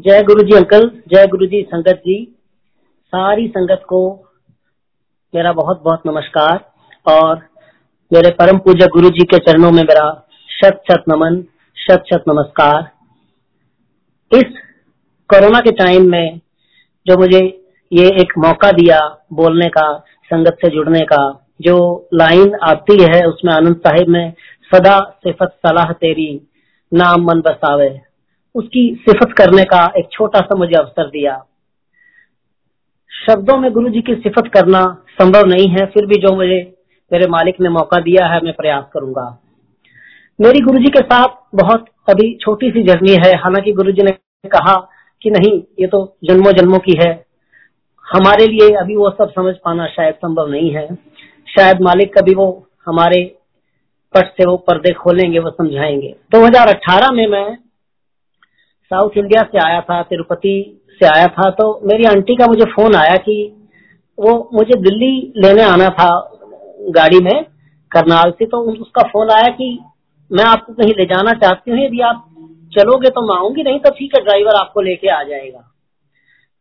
जय 0.00 0.22
गुरु 0.22 0.42
जी 0.42 0.56
अंकल, 0.56 1.02
जय 1.08 1.26
गुरु 1.26 1.46
जी 1.46 1.62
संगत 1.62 2.02
जी। 2.06 2.38
सारी 3.08 3.48
संगत 3.48 3.82
को 3.88 4.28
मेरा 5.34 5.52
बहुत 5.52 5.82
बहुत 5.84 6.02
नमस्कार 6.06 6.64
और 7.06 7.40
मेरे 8.12 8.30
परम 8.30 8.58
पूज्य 8.58 8.86
गुरु 8.86 9.08
जी 9.08 9.24
के 9.24 9.38
चरणों 9.38 9.70
में 9.70 9.82
मेरा 9.82 10.28
शत 10.48 10.82
शत 10.90 11.04
नमन 11.08 11.42
शत 11.76 12.04
शत 12.12 12.24
नमस्कार। 12.28 12.90
इस 14.36 14.44
कोरोना 15.30 15.60
के 15.60 15.70
टाइम 15.70 16.10
में 16.10 16.40
जो 17.06 17.18
मुझे 17.18 17.68
ये 17.92 18.06
एक 18.06 18.32
मौका 18.38 18.70
दिया 18.72 19.24
बोलने 19.32 19.68
का, 19.68 20.04
संगत 20.24 20.54
से 20.54 20.68
जुड़ने 20.68 21.00
का, 21.00 21.46
जो 21.60 22.08
लाइन 22.14 22.54
आती 22.62 23.02
है 23.02 23.26
उसमें 23.26 23.52
आनंद 23.52 23.76
साहिब 23.76 24.08
में, 24.08 24.32
सदा 24.74 25.00
सिफत 25.00 25.58
सलाह 25.66 25.92
तेरी, 25.92 26.48
नाम 26.94 27.22
मन 27.22 27.40
बसावे। 27.40 28.09
उसकी 28.54 29.04
सिफत 29.08 29.32
करने 29.32 29.64
का 29.64 29.92
एक 29.96 30.08
छोटा 30.12 30.40
सा 30.40 30.54
मुझे 30.56 30.74
अवसर 30.74 31.08
दिया। 31.08 31.46
शब्दों 33.26 33.58
में 33.58 33.72
गुरु 33.72 33.88
जी 33.88 34.00
की 34.00 34.14
सिफत 34.14 34.50
करना 34.54 35.04
संभव 35.22 35.46
नहीं 35.46 35.68
है, 35.68 35.86
फिर 35.86 36.06
भी 36.06 36.14
जो 36.14 36.36
मुझे, 36.36 36.74
मेरे 37.12 37.26
मालिक 37.26 37.60
ने 37.60 37.68
मौका 37.68 38.00
दिया 38.00 38.26
है, 38.26 38.40
मैं 38.40 38.54
प्रयास 38.54 38.84
करूँगा। 38.92 39.42
मेरी 40.40 40.60
गुरु 40.60 40.78
जी 40.78 40.90
के 40.90 41.00
साथ 41.00 41.28
बहुत 41.54 41.86
अभी 42.08 42.38
छोटी 42.40 42.70
सी 42.70 42.82
जर्नी 42.82 43.12
है। 43.12 43.36
हालाँकि 43.36 43.72
गुरु 43.72 43.92
जी 43.92 44.02
ने 44.02 44.10
कहा 44.48 44.88
कि 45.22 45.30
नहीं, 45.30 45.62
ये 45.80 45.86
तो 45.86 46.16
जन्मों 46.24 46.52
जन्मों 46.52 46.78
की 46.78 46.98
है। 47.04 47.26
हमारे 48.12 48.46
लिए 48.46 48.74
अभी 48.74 48.96
वो 48.96 49.10
सब 49.10 49.30
समझ 49.30 49.54
पाना 49.64 49.86
शायद 49.86 50.14
संभव 50.14 50.46
नहीं 50.46 50.70
है। 50.70 50.94
शायद 51.56 51.80
मालिक 51.80 52.18
कभी 52.18 52.34
वो 52.34 52.66
हमारे 52.86 53.36
पट 54.14 54.26
से 54.26 54.46
वो 54.46 54.56
पर्दे 54.56 54.92
खोलेंगे, 54.92 55.38
वो 55.38 55.50
समझाएँगे। 55.50 56.16
2018 56.30 57.10
में 57.10 57.26
मैं 57.26 57.58
साउथ 58.90 59.16
इंडिया 59.16 59.42
से 59.42 59.58
आया 59.58 59.80
था, 59.80 60.02
तिरुपति 60.02 60.54
से 61.00 61.06
आया 61.08 61.26
था 61.28 61.50
तो 61.50 61.68
मेरी 61.84 62.04
आंटी 62.06 62.34
का 62.36 62.46
मुझे 62.46 62.64
फ़ोन 62.70 62.94
आया 62.94 63.16
कि 63.18 63.36
वो 64.18 64.32
मुझे 64.54 64.80
दिल्ली 64.80 65.12
लेने 65.36 65.62
आना 65.64 65.88
था 65.90 66.08
गाड़ी 66.90 67.18
में, 67.20 67.44
करनाल 67.92 68.30
से 68.30 68.46
तो 68.46 68.60
उसका 68.72 69.02
फ़ोन 69.08 69.30
आया 69.30 69.48
कि 69.52 69.68
मैं 70.30 70.44
आपको 70.44 70.72
कहीं 70.72 70.94
ले 70.94 71.04
जाना 71.04 71.32
चाहती 71.34 71.70
हूँ, 71.70 71.78
यदि 71.78 72.00
आप 72.00 72.26
चलोगे 72.72 73.10
तो 73.10 73.22
मैं 73.22 73.36
आऊँगी, 73.36 73.62
नहीं 73.62 73.78
तो 73.80 73.90
ठीक 73.90 74.12
है, 74.16 74.22
ड्राइवर 74.24 74.56
आपको 74.56 74.80
लेके 74.80 75.08
आ 75.08 75.22
जाएगा। 75.22 75.64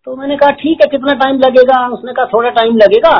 तो 0.07 0.15
मैंने 0.15 0.37
कहा, 0.37 0.51
ठीक 0.51 0.81
है, 0.81 0.87
कितना 0.91 1.13
टाइम 1.15 1.39
लगेगा? 1.39 1.87
उसने 1.87 2.13
कहा, 2.13 2.25
थोड़ा 2.25 2.49
टाइम 2.49 2.77
लगेगा, 2.77 3.17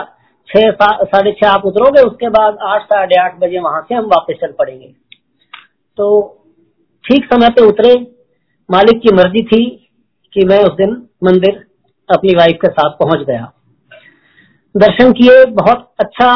छह 0.49 0.71
साढ़े 0.71 1.31
छह 1.31 1.47
आप 1.47 1.65
उतरोगे, 1.65 2.01
उसके 2.01 2.29
बाद 2.29 2.57
आठ, 2.63 2.83
साढ़े 2.83 3.19
आठ 3.21 3.39
बजे 3.39 3.59
वहाँ 3.59 3.81
से 3.89 3.95
हम 3.95 4.05
वापस 4.05 4.39
चल 4.41 4.51
पड़ेंगे। 4.59 4.87
तो 5.97 6.07
ठीक 7.03 7.25
समय 7.25 7.49
पे 7.49 7.65
उतरे 7.65 7.93
मालिक 8.69 9.01
की 9.01 9.13
मर्ज़ी 9.15 9.41
थी 9.43 9.63
कि 10.33 10.45
मैं 10.45 10.59
उस 10.63 10.73
दिन 10.73 10.91
मंदिर 11.23 11.55
अपनी 12.09 12.35
वाइफ 12.35 12.57
के 12.61 12.67
साथ 12.67 12.89
पहुँच 12.89 13.25
गया। 13.27 13.51
दर्शन 14.75 15.11
किए, 15.11 15.45
बहुत 15.45 15.93
अच्छा 15.99 16.35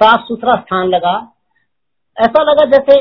साफ़ 0.00 0.20
सुथरा 0.20 0.54
स्थान 0.56 0.88
लगा। 0.88 1.14
ऐसा 2.16 2.42
लगा 2.42 2.64
जैसे 2.64 2.96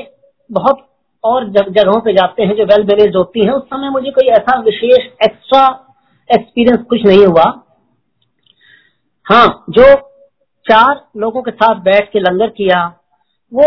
बहुत 0.50 0.86
और 1.24 1.48
जगहों 1.50 2.00
पे 2.02 2.14
जाते 2.14 2.44
हैं 2.44 2.56
जो 2.56 2.66
वेल 2.66 2.84
मैनेज 2.84 3.16
होती 3.16 3.46
हैं। 3.46 3.54
उस 3.54 3.64
समय 3.64 3.90
मुझे 3.90 4.12
कोई 4.12 4.28
ऐसा 4.28 4.60
विशेष 4.60 5.06
एक्स्ट्रा 5.24 5.64
एक्सपीरियंस 6.30 6.86
कुछ 6.90 7.06
नहीं 7.06 7.26
हुआ। 7.26 7.46
हाँ 9.26 9.64
जो 9.70 9.84
चार 10.66 11.06
लोगों 11.18 11.42
के 11.42 11.52
साथ 11.52 11.80
बैठ 11.82 12.12
के 12.12 12.20
लंगर 12.20 12.50
किया, 12.50 12.84
वो 13.52 13.64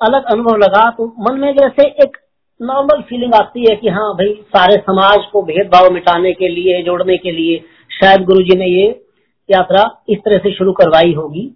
अलग 0.00 0.24
अनुभव 0.24 0.56
लगा। 0.56 0.90
तो 0.90 1.06
मन 1.20 1.38
में 1.40 1.52
जैसे 1.56 1.88
एक 2.02 2.16
नॉर्मल 2.60 3.02
फीलिंग 3.02 3.34
आती 3.34 3.60
है 3.70 3.74
कि 3.76 3.88
हाँ 3.88 4.12
भाई, 4.14 4.32
सारे 4.48 4.76
समाज 4.76 5.26
को 5.32 5.42
भेदभाव 5.42 5.90
मिटाने 5.90 6.32
के 6.32 6.48
लिए, 6.48 6.82
जोड़ने 6.82 7.16
के 7.16 7.30
लिए 7.30 7.58
शायद 7.90 8.24
गुरु 8.24 8.42
जी 8.42 8.58
ने 8.58 8.66
ये 8.66 9.04
यात्रा 9.50 10.02
इस 10.08 10.18
तरह 10.18 10.38
से 10.38 10.54
शुरू 10.54 10.72
करवाई 10.72 11.12
होगी। 11.12 11.50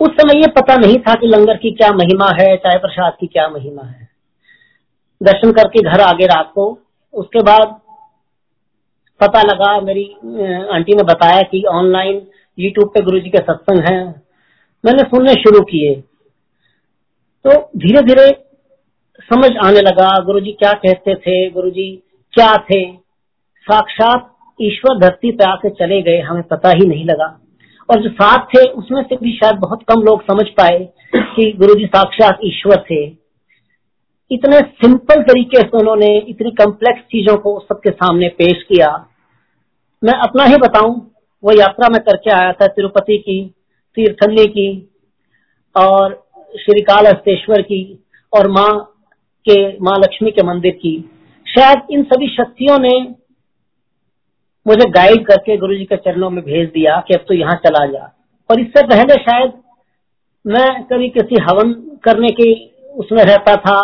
उस 0.00 0.08
समय 0.08 0.40
ये 0.40 0.46
पता 0.46 0.76
नहीं 0.76 0.96
था 0.96 1.14
कि 1.14 1.26
लंगर 1.26 1.56
की 1.56 1.70
क्या 1.70 1.92
महिमा 1.92 2.26
है, 2.40 2.56
चाय 2.56 2.78
प्रसाद 2.78 3.16
की 3.20 3.26
क्या 3.26 3.48
महिमा 3.48 3.82
है। 3.82 4.08
दर्शन 5.22 5.52
करके 5.52 5.82
घर 5.82 6.00
आ 6.00 6.12
गए 6.12 6.26
रात 6.26 6.52
को, 6.54 6.78
उसके 7.14 7.42
बाद 7.42 7.80
पता 9.20 9.42
लगा, 9.42 9.80
मेरी 9.80 10.04
आंटी 10.72 10.94
ने 10.94 11.02
बताया 11.02 11.42
कि 11.42 11.62
ऑनलाइन 11.62 12.26
यूट्यूब 12.58 12.88
पे 12.88 13.02
गुरु 13.02 13.18
जी 13.18 13.30
के 13.30 13.38
सत्संग 13.38 13.78
हैं। 13.78 14.22
मैंने 14.84 15.02
सुनने 15.02 15.32
शुरू 15.32 15.60
किए। 15.60 15.94
तो 17.44 17.70
धीरे 17.76 18.02
धीरे 18.02 18.47
समझ 19.30 19.56
आने 19.64 19.80
लगा 19.80 20.24
गुरु 20.24 20.40
जी 20.40 20.52
क्या 20.52 20.72
कहते 20.72 21.14
थे? 21.14 21.50
गुरु 21.50 21.70
जी 21.70 22.02
क्या 22.32 22.56
थे? 22.56 22.92
साक्षात 23.66 24.34
ईश्वर 24.62 24.98
धरती 24.98 25.32
पे 25.32 25.44
आके 25.44 25.70
चले 25.70 26.02
गए, 26.02 26.20
हमें 26.20 26.42
पता 26.42 26.68
ही 26.68 26.86
नहीं 26.86 27.04
लगा। 27.04 27.40
और 27.90 28.02
जो 28.02 28.10
साथ 28.10 28.38
थे, 28.38 28.64
उसमें 28.70 29.02
से 29.02 29.16
भी 29.16 29.32
शायद 29.32 29.54
बहुत 29.54 29.82
कम 29.82 30.02
लोग 30.02 30.22
समझ 30.22 30.46
पाए 30.48 30.88
कि 31.16 31.52
गुरु 31.52 31.74
जी 31.74 31.86
साक्षात 31.86 32.38
ईश्वर 32.44 32.84
थे। 32.90 33.04
इतने 34.30 34.60
सिंपल 34.60 35.22
तरीके 35.22 35.60
से 35.60 35.78
उन्होंने 35.78 36.18
इतनी 36.18 36.50
कम्प्लेक्स 36.50 37.00
चीज़ों 37.00 37.36
को 37.36 37.60
सबके 37.60 37.90
सामने 37.90 38.28
पेश 38.28 38.62
किया। 38.62 39.06
मैं 40.04 40.12
अपना 40.12 40.44
ही 40.44 40.56
बताऊँ, 40.56 41.10
वो 41.44 41.52
यात्रा 41.52 41.88
में 41.88 42.00
करके 42.00 42.30
आया 42.30 42.52
था 42.52 42.66
तिरुपति 42.66 43.18
की 43.18 43.54
तीर्थली 43.94 44.46
की, 44.46 44.92
और 45.76 46.26
श्री 46.60 46.80
कालहस्तेश्वर 46.80 47.62
की, 47.62 48.04
और 48.36 48.48
माँ 48.48 48.94
के 49.48 49.62
माँ 49.78 49.98
लक्ष्मी 49.98 50.30
के 50.30 50.42
मंदिर 50.42 50.72
की। 50.74 50.98
शायद 51.46 51.86
इन 51.90 52.02
सभी 52.04 52.26
शक्तियों 52.28 52.78
ने 52.78 52.98
मुझे 54.66 54.88
गाइड 54.90 55.24
करके 55.26 55.56
गुरु 55.56 55.76
जी 55.76 55.84
के 55.84 55.96
चरणों 55.96 56.30
में 56.30 56.44
भेज 56.44 56.68
दिया 56.68 56.96
कि 57.08 57.14
अब 57.14 57.24
तो 57.28 57.34
यहाँ 57.34 57.54
चला 57.56 57.86
जा। 57.86 58.12
और 58.50 58.60
इससे 58.60 58.82
पहले 58.86 59.14
शायद 59.22 59.52
मैं 60.44 60.68
कभी 60.82 61.08
किसी 61.08 61.42
हवन 61.42 61.72
करने 62.04 62.28
की 62.30 62.52
उसमें 62.96 63.22
रहता 63.22 63.54
था, 63.56 63.80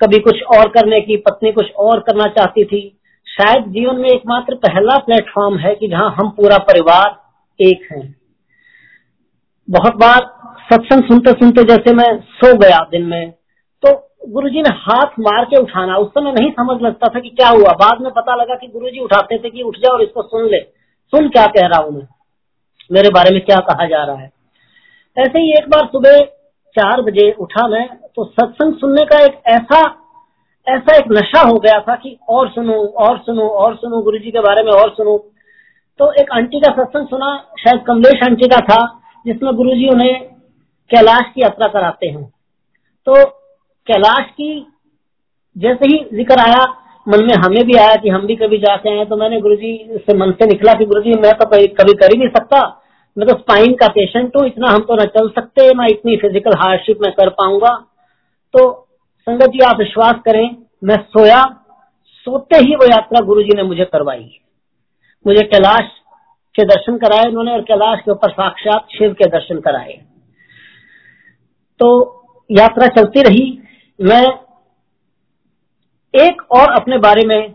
कभी 0.00 0.18
कुछ 0.18 0.42
और 0.56 0.68
करने 0.68 1.00
की, 1.00 1.16
पत्नी 1.16 1.52
कुछ 1.52 1.70
और 1.80 2.00
करना 2.00 2.26
चाहती 2.30 2.64
थी। 2.64 2.80
शायद 3.26 3.68
जीवन 3.68 3.96
में 3.96 4.08
एकमात्र 4.08 4.54
पहला 4.56 4.96
प्लेटफॉर्म 4.98 5.58
है 5.58 5.74
कि 5.74 5.88
जहाँ 5.88 6.10
हम 6.10 6.30
पूरा 6.30 6.58
परिवार 6.62 7.20
एक 7.60 7.86
हैं। 7.92 8.14
बहुत 9.68 9.96
बार 9.96 10.20
सत्संग 10.62 11.02
सुनते 11.02 11.32
सुनते 11.32 11.62
जैसे 11.64 11.94
मैं 11.94 12.10
सो 12.34 12.56
गया 12.58 12.78
दिन 12.90 13.02
में। 13.02 13.32
गुरुजी 14.28 14.62
ने 14.62 14.70
हाथ 14.72 15.06
मार 15.20 15.44
के 15.44 15.56
उठाना, 15.56 15.96
उस 15.96 16.10
समय 16.10 16.32
नहीं 16.32 16.50
समझ 16.50 16.82
लगता 16.82 17.08
था 17.08 17.20
कि 17.20 17.28
क्या 17.28 17.48
हुआ। 17.48 17.72
बाद 17.72 18.00
में 18.00 18.12
पता 18.12 18.34
लगा 18.34 18.54
कि 18.54 18.66
गुरुजी 18.66 18.98
उठाते 19.00 19.38
थे 19.38 19.50
कि 19.50 19.62
उठ 19.62 19.76
जाओ 19.76 19.92
और 19.92 20.02
इसको 20.02 20.22
सुन 20.22 20.46
ले। 20.46 20.58
सुन 21.12 21.28
क्या 21.28 21.46
कह 21.46 21.66
रहा 21.66 21.82
हूँ 21.82 21.92
मैं? 21.92 22.08
मेरे 22.92 23.08
बारे 23.08 23.30
में 23.30 23.44
क्या 23.44 23.56
कहा 23.56 23.86
जा 23.86 24.04
रहा 24.04 24.16
है? 24.16 24.32
ऐसे 25.18 25.40
ही 25.40 25.52
एक 25.52 25.68
बार 25.68 25.86
सुबह 25.86 26.20
चार 26.76 27.02
बजे 27.02 27.32
उठा 27.32 27.68
मैं 27.68 27.88
तो 27.88 28.24
सत्संग 28.24 28.74
सुनने 28.74 29.04
का 29.04 29.18
एक 29.24 29.42
ऐसा 29.46 29.98
ऐसा 30.68 30.96
एक 30.96 31.04
नशा 31.12 31.40
हो 31.40 31.58
गया 31.58 31.80
था 31.80 31.96
कि 31.96 32.18
और 32.28 32.48
सुनो 32.48 32.74
और 32.74 33.18
सुनो 33.18 33.48
और 33.48 33.76
सुनो 33.76 34.02
गुरु 34.02 34.18
जी 34.18 34.30
के 34.30 34.40
बारे 34.40 34.62
में 34.62 34.72
और 34.72 34.90
सुनो। 34.90 35.18
तो 35.98 36.12
एक 36.12 36.32
आंटी 36.32 36.60
का 36.60 36.72
सत्संग 36.72 37.06
सुना, 37.06 37.46
शायद 37.58 37.84
कमलेश 37.86 38.22
आंटी 38.22 38.48
का 38.48 38.60
था, 38.60 39.00
जिसमें 39.26 39.54
गुरु 39.54 39.70
जी 39.70 39.88
उन्हें 39.88 40.24
कैलाश 40.90 41.22
की 41.34 41.42
यात्रा 41.42 41.66
कराते 41.66 42.08
हैं। 42.08 42.34
तो 43.08 43.41
कैलाश 43.86 44.30
की 44.30 44.50
जैसे 45.56 45.86
ही 45.86 45.98
ज़िक्र 46.16 46.40
आया, 46.40 46.64
मन 47.06 47.24
में 47.24 47.34
हमें 47.36 47.64
भी 47.66 47.76
आया 47.78 47.94
कि 47.94 48.08
हम 48.08 48.26
भी 48.26 48.34
कभी 48.36 48.58
जाते 48.58 48.90
हैं 48.90 49.08
तो 49.08 49.16
मैंने 49.16 49.40
गुरु 49.40 49.54
जी 49.56 49.72
से 50.00 50.16
मन 50.16 50.30
से 50.32 50.46
निकला 50.46 50.72
कि 50.72 50.84
गुरु 50.84 51.02
जी 51.02 51.14
मैं 51.20 51.32
तो 51.38 51.46
कभी 51.46 51.94
कर 51.94 52.12
ही 52.12 52.18
नहीं 52.18 52.28
सकता। 52.28 52.60
मैं 53.16 53.26
तो 53.28 53.34
स्पाइन 53.34 53.72
का 53.74 53.86
पेशेंट 53.88 54.36
हूँ, 54.36 54.46
इतना 54.46 54.68
हम 54.68 54.80
तो 54.80 54.94
न 54.94 55.04
चल 55.06 55.28
सकते, 55.30 55.66
ना 55.74 55.86
इतनी 55.86 56.16
फ़िज़िकल 56.16 56.56
हार्डशिप 56.58 56.98
में 57.02 57.10
कर 57.12 57.28
पाऊँगा। 57.30 57.74
तो 58.54 58.70
संगत 59.26 59.50
जी, 59.50 59.58
आप 59.60 59.78
विश्वास 59.78 60.20
करें, 60.24 60.56
मैं 60.84 60.96
सोया, 61.08 61.42
सोते 62.26 62.56
ही 62.58 62.74
वो 62.74 62.86
यात्रा 62.86 63.20
गुरु 63.26 63.42
जी 63.42 63.56
ने 63.56 63.62
मुझे 63.62 63.84
करवाई। 63.84 64.24
मुझे 65.24 65.42
कैलाश 65.44 65.90
के 66.54 66.64
दर्शन 66.64 66.96
कराए 66.98 67.28
उन्होंने 67.28 67.52
और 67.52 67.60
कैलाश 67.62 68.00
के 68.04 68.10
ऊपर 68.10 68.30
साक्षात 68.30 68.86
शिव 68.92 69.12
के 69.12 69.28
दर्शन 69.28 69.60
कराए। 69.60 69.92
तो 71.80 71.88
यात्रा 72.50 72.86
चलती 72.96 73.22
रही 73.22 73.46
मैं 73.98 74.24
एक 76.14 76.42
और 76.52 76.72
अपने 76.72 76.98
बारे 76.98 77.26
में 77.26 77.54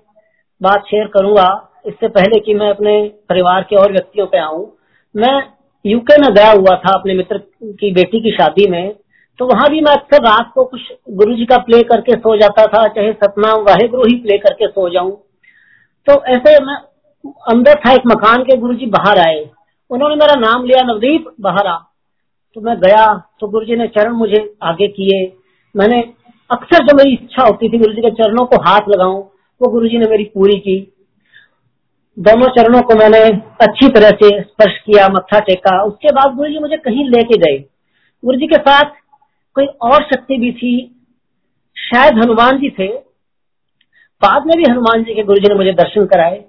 बात 0.61 0.85
शेयर 0.85 1.07
करूँगा। 1.07 1.47
इससे 1.87 2.07
पहले 2.07 2.39
कि 2.39 2.53
मैं 2.53 2.69
अपने 2.69 3.01
परिवार 3.29 3.63
के 3.63 3.75
और 3.75 3.91
व्यक्तियों 3.91 4.27
पे 4.27 4.37
आऊँ। 4.37 4.65
मैं 5.15 5.35
यूके 5.85 6.21
में 6.21 6.33
गया 6.33 6.51
हुआ 6.51 6.75
था 6.77 6.93
अपने 6.93 7.13
मित्र 7.13 7.37
की 7.73 7.91
बेटी 7.91 8.19
की 8.19 8.31
शादी 8.31 8.69
में। 8.69 8.95
तो 9.39 9.45
वहाँ 9.45 9.69
भी 9.69 9.81
मैं 9.81 9.91
अक्सर 9.91 10.23
रात 10.23 10.51
को 10.55 10.63
कुछ 10.65 10.81
गुरु 11.09 11.35
जी 11.35 11.45
का 11.45 11.57
प्ले 11.57 11.81
करके 11.83 12.13
सो 12.13 12.35
जाता 12.37 12.65
था, 12.65 12.87
चाहे 12.87 13.11
सतनाम 13.13 13.63
वाहे 13.63 13.87
गुरु 13.87 14.03
ही 14.03 14.15
प्ले 14.15 14.37
करके 14.37 14.67
सो 14.67 14.89
जाऊँ। 14.89 15.11
तो 16.07 16.23
ऐसे 16.25 16.57
मैं 16.65 16.75
अंदर 17.49 17.79
था 17.79 17.93
एक 17.93 18.07
मकान 18.07 18.43
के 18.43 18.57
गुरु 18.57 18.73
जी 18.73 18.85
बाहर 18.87 19.19
आए। 19.19 19.39
उन्होंने 19.91 20.15
मेरा 20.15 20.35
नाम 20.37 20.65
लिया, 20.65 20.83
नवदीप, 20.83 21.25
बाहर 21.41 21.67
आ। 21.67 21.77
तो 22.55 22.61
मैं 22.61 22.77
गया 22.79 23.05
तो 23.39 23.47
गुरु 23.47 23.65
जी 23.65 23.75
ने 23.75 23.87
चरण 23.89 24.13
मुझे 24.13 24.43
आगे 24.63 24.87
किए। 24.89 25.25
मैंने 25.75 26.01
अक्सर 26.51 26.83
जो 26.83 26.95
मेरी 26.97 27.13
इच्छा 27.13 27.43
होती 27.43 27.69
थी 27.69 27.77
गुरु 27.77 27.93
जी 27.93 28.01
के 28.01 28.11
चरणों 28.11 28.45
को 28.45 28.61
हाथ 28.61 28.81
लगाऊँ 28.89 29.23
वो 29.61 29.71
गुरु 29.71 29.87
जी 29.87 29.97
ने 29.97 30.05
मेरी 30.05 30.23
पूरी 30.23 30.59
की। 30.59 30.93
दोनों 32.19 32.47
चरणों 32.47 32.81
को 32.81 32.95
मैंने 32.95 33.19
अच्छी 33.61 33.87
तरह 33.87 34.09
से 34.09 34.41
स्पर्श 34.41 34.77
किया, 34.77 35.07
मत्था 35.07 35.39
टेका। 35.39 35.83
उसके 35.83 36.11
बाद 36.11 36.35
गुरु 36.35 36.49
जी 36.49 36.59
मुझे 36.59 36.77
कहीं 36.77 37.05
लेके 37.05 37.37
गए। 37.37 37.57
गुरु 38.25 38.37
जी 38.37 38.47
के 38.47 38.55
साथ 38.55 38.91
कोई 39.55 39.65
और 39.65 40.03
शक्ति 40.03 40.37
भी 40.37 40.51
थी। 40.51 41.01
शायद 41.77 42.13
हनुमान 42.13 42.57
जी 42.57 42.69
थे। 42.69 42.87
बाद 44.21 44.45
में 44.45 44.57
भी 44.57 44.71
हनुमान 44.71 45.03
जी 45.03 45.13
के 45.13 45.23
गुरु 45.23 45.39
जी 45.39 45.49
ने 45.49 45.55
मुझे 45.55 45.71
दर्शन 45.71 46.05
कराए। 46.05 46.45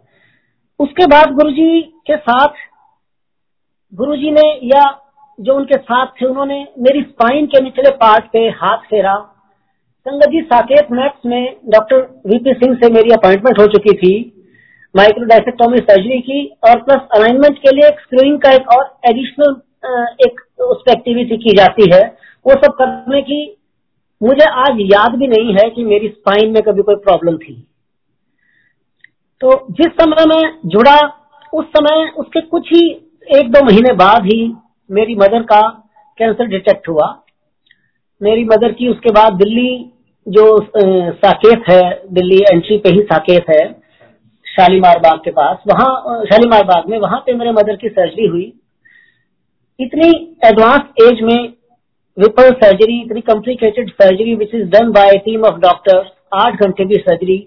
उसके 0.81 1.07
बाद 1.07 1.33
गुरु 1.33 1.51
जी 1.51 1.81
के 1.81 2.17
साथ 2.17 2.49
गुरु 3.95 4.17
जी 4.17 4.31
ने 4.31 4.61
या 4.65 5.01
जो 5.41 5.55
उनके 5.55 5.77
साथ 5.77 6.07
थे, 6.07 6.27
उन्होंने 6.27 6.69
मेरी 6.79 7.03
स्पाइन 7.03 7.47
के 7.47 7.61
निचले 7.61 7.91
पार्ट 7.91 8.25
पे 8.33 8.39
हाथ 8.39 8.79
फेरा। 8.79 9.35
संगत 10.09 10.31
जी, 10.31 10.41
साकेत 10.43 10.87
मैक्स 10.93 11.27
में 11.27 11.57
डॉक्टर 11.69 11.99
वीपी 12.27 12.53
सिंह 12.53 12.75
से 12.75 12.89
मेरी 12.93 13.11
अपॉइंटमेंट 13.13 13.59
हो 13.61 13.67
चुकी 13.67 13.93
थी 13.95 14.13
माइक्रोडाइसेक्टोमी 14.95 15.79
सर्जरी 15.81 16.21
की, 16.21 16.39
और 16.65 16.79
प्लस 16.83 17.01
अलाइनमेंट 17.17 17.59
के 17.59 17.75
लिए 17.77 17.89
एक 17.89 18.01
स्क्रीनिंग 18.01 18.39
का 18.41 18.53
एक 18.53 18.69
और 18.69 18.85
एडिशनल 19.11 19.51
एक 20.27 20.41
उस 20.61 20.79
पर 20.79 20.93
एक्टिविटी 20.93 21.37
की 21.37 21.55
जाती 21.57 21.91
है। 21.93 22.01
वो 22.47 22.55
सब 22.55 22.73
करने 22.79 23.21
की 23.23 23.41
मुझे 24.21 24.47
आज 24.61 24.81
याद 24.93 25.19
भी 25.19 25.27
नहीं 25.27 25.55
है 25.55 25.69
कि 25.71 25.85
मेरी 25.85 26.09
स्पाइन 26.09 26.55
में 26.55 26.63
कभी 26.63 26.83
कोई 26.83 26.97
प्रॉब्लम 27.03 27.37
थी। 27.37 27.55
तो 29.41 29.53
जिस 29.73 29.93
समय 29.95 30.25
मैं 30.27 30.43
जुड़ा, 30.67 30.97
उस 31.53 31.67
समय 31.67 32.11
उसके 32.19 32.41
कुछ 32.47 32.73
ही 32.73 32.89
एक 33.33 33.53
दो 33.53 33.65
महीने 33.65 33.93
बाद 33.97 34.25
ही 34.25 34.41
मेरी 34.91 35.17
मदर 35.17 35.43
का 35.45 35.61
कैंसर 36.19 36.47
डिटेक्ट 36.47 36.89
हुआ। 36.89 37.13
मेरी 38.21 38.45
मदर 38.47 38.73
की 38.73 38.89
उसके 38.89 39.11
बाद 39.13 39.33
दिल्ली 39.35 39.69
जो 40.29 40.47
साकेत 41.13 41.63
है, 41.71 42.03
दिल्ली 42.13 42.39
एंट्री 42.53 42.79
पे 42.79 42.89
ही 42.89 43.01
साकेत 43.03 43.45
है, 43.51 43.65
शालीमार 44.47 44.99
बाग 44.99 45.19
के 45.25 45.31
पास, 45.31 45.59
वहाँ 45.69 46.25
शालीमार 46.25 46.65
बाग 46.65 46.89
में, 46.89 46.99
वहाँ 46.99 47.19
पे 47.27 47.35
मेरे 47.35 47.53
मदर 47.53 47.77
की 47.77 47.89
सर्जरी 47.89 48.27
हुई। 48.27 48.53
इतनी 49.81 50.09
एडवांस 50.45 50.81
एज 51.03 51.21
में 51.23 51.53
विपल 52.19 52.51
सर्जरी 52.53 53.01
इतनी 53.01 53.21
complicated 53.21 53.91
surgery 53.91 54.35
which 54.35 54.55
is 54.55 54.69
done 54.71 54.91
by 54.91 55.17
team 55.19 55.43
of 55.43 55.59
doctors 55.59 56.07
आठ 56.35 56.63
घंटे 56.63 56.85
की 56.85 56.95
surgery 56.95 57.39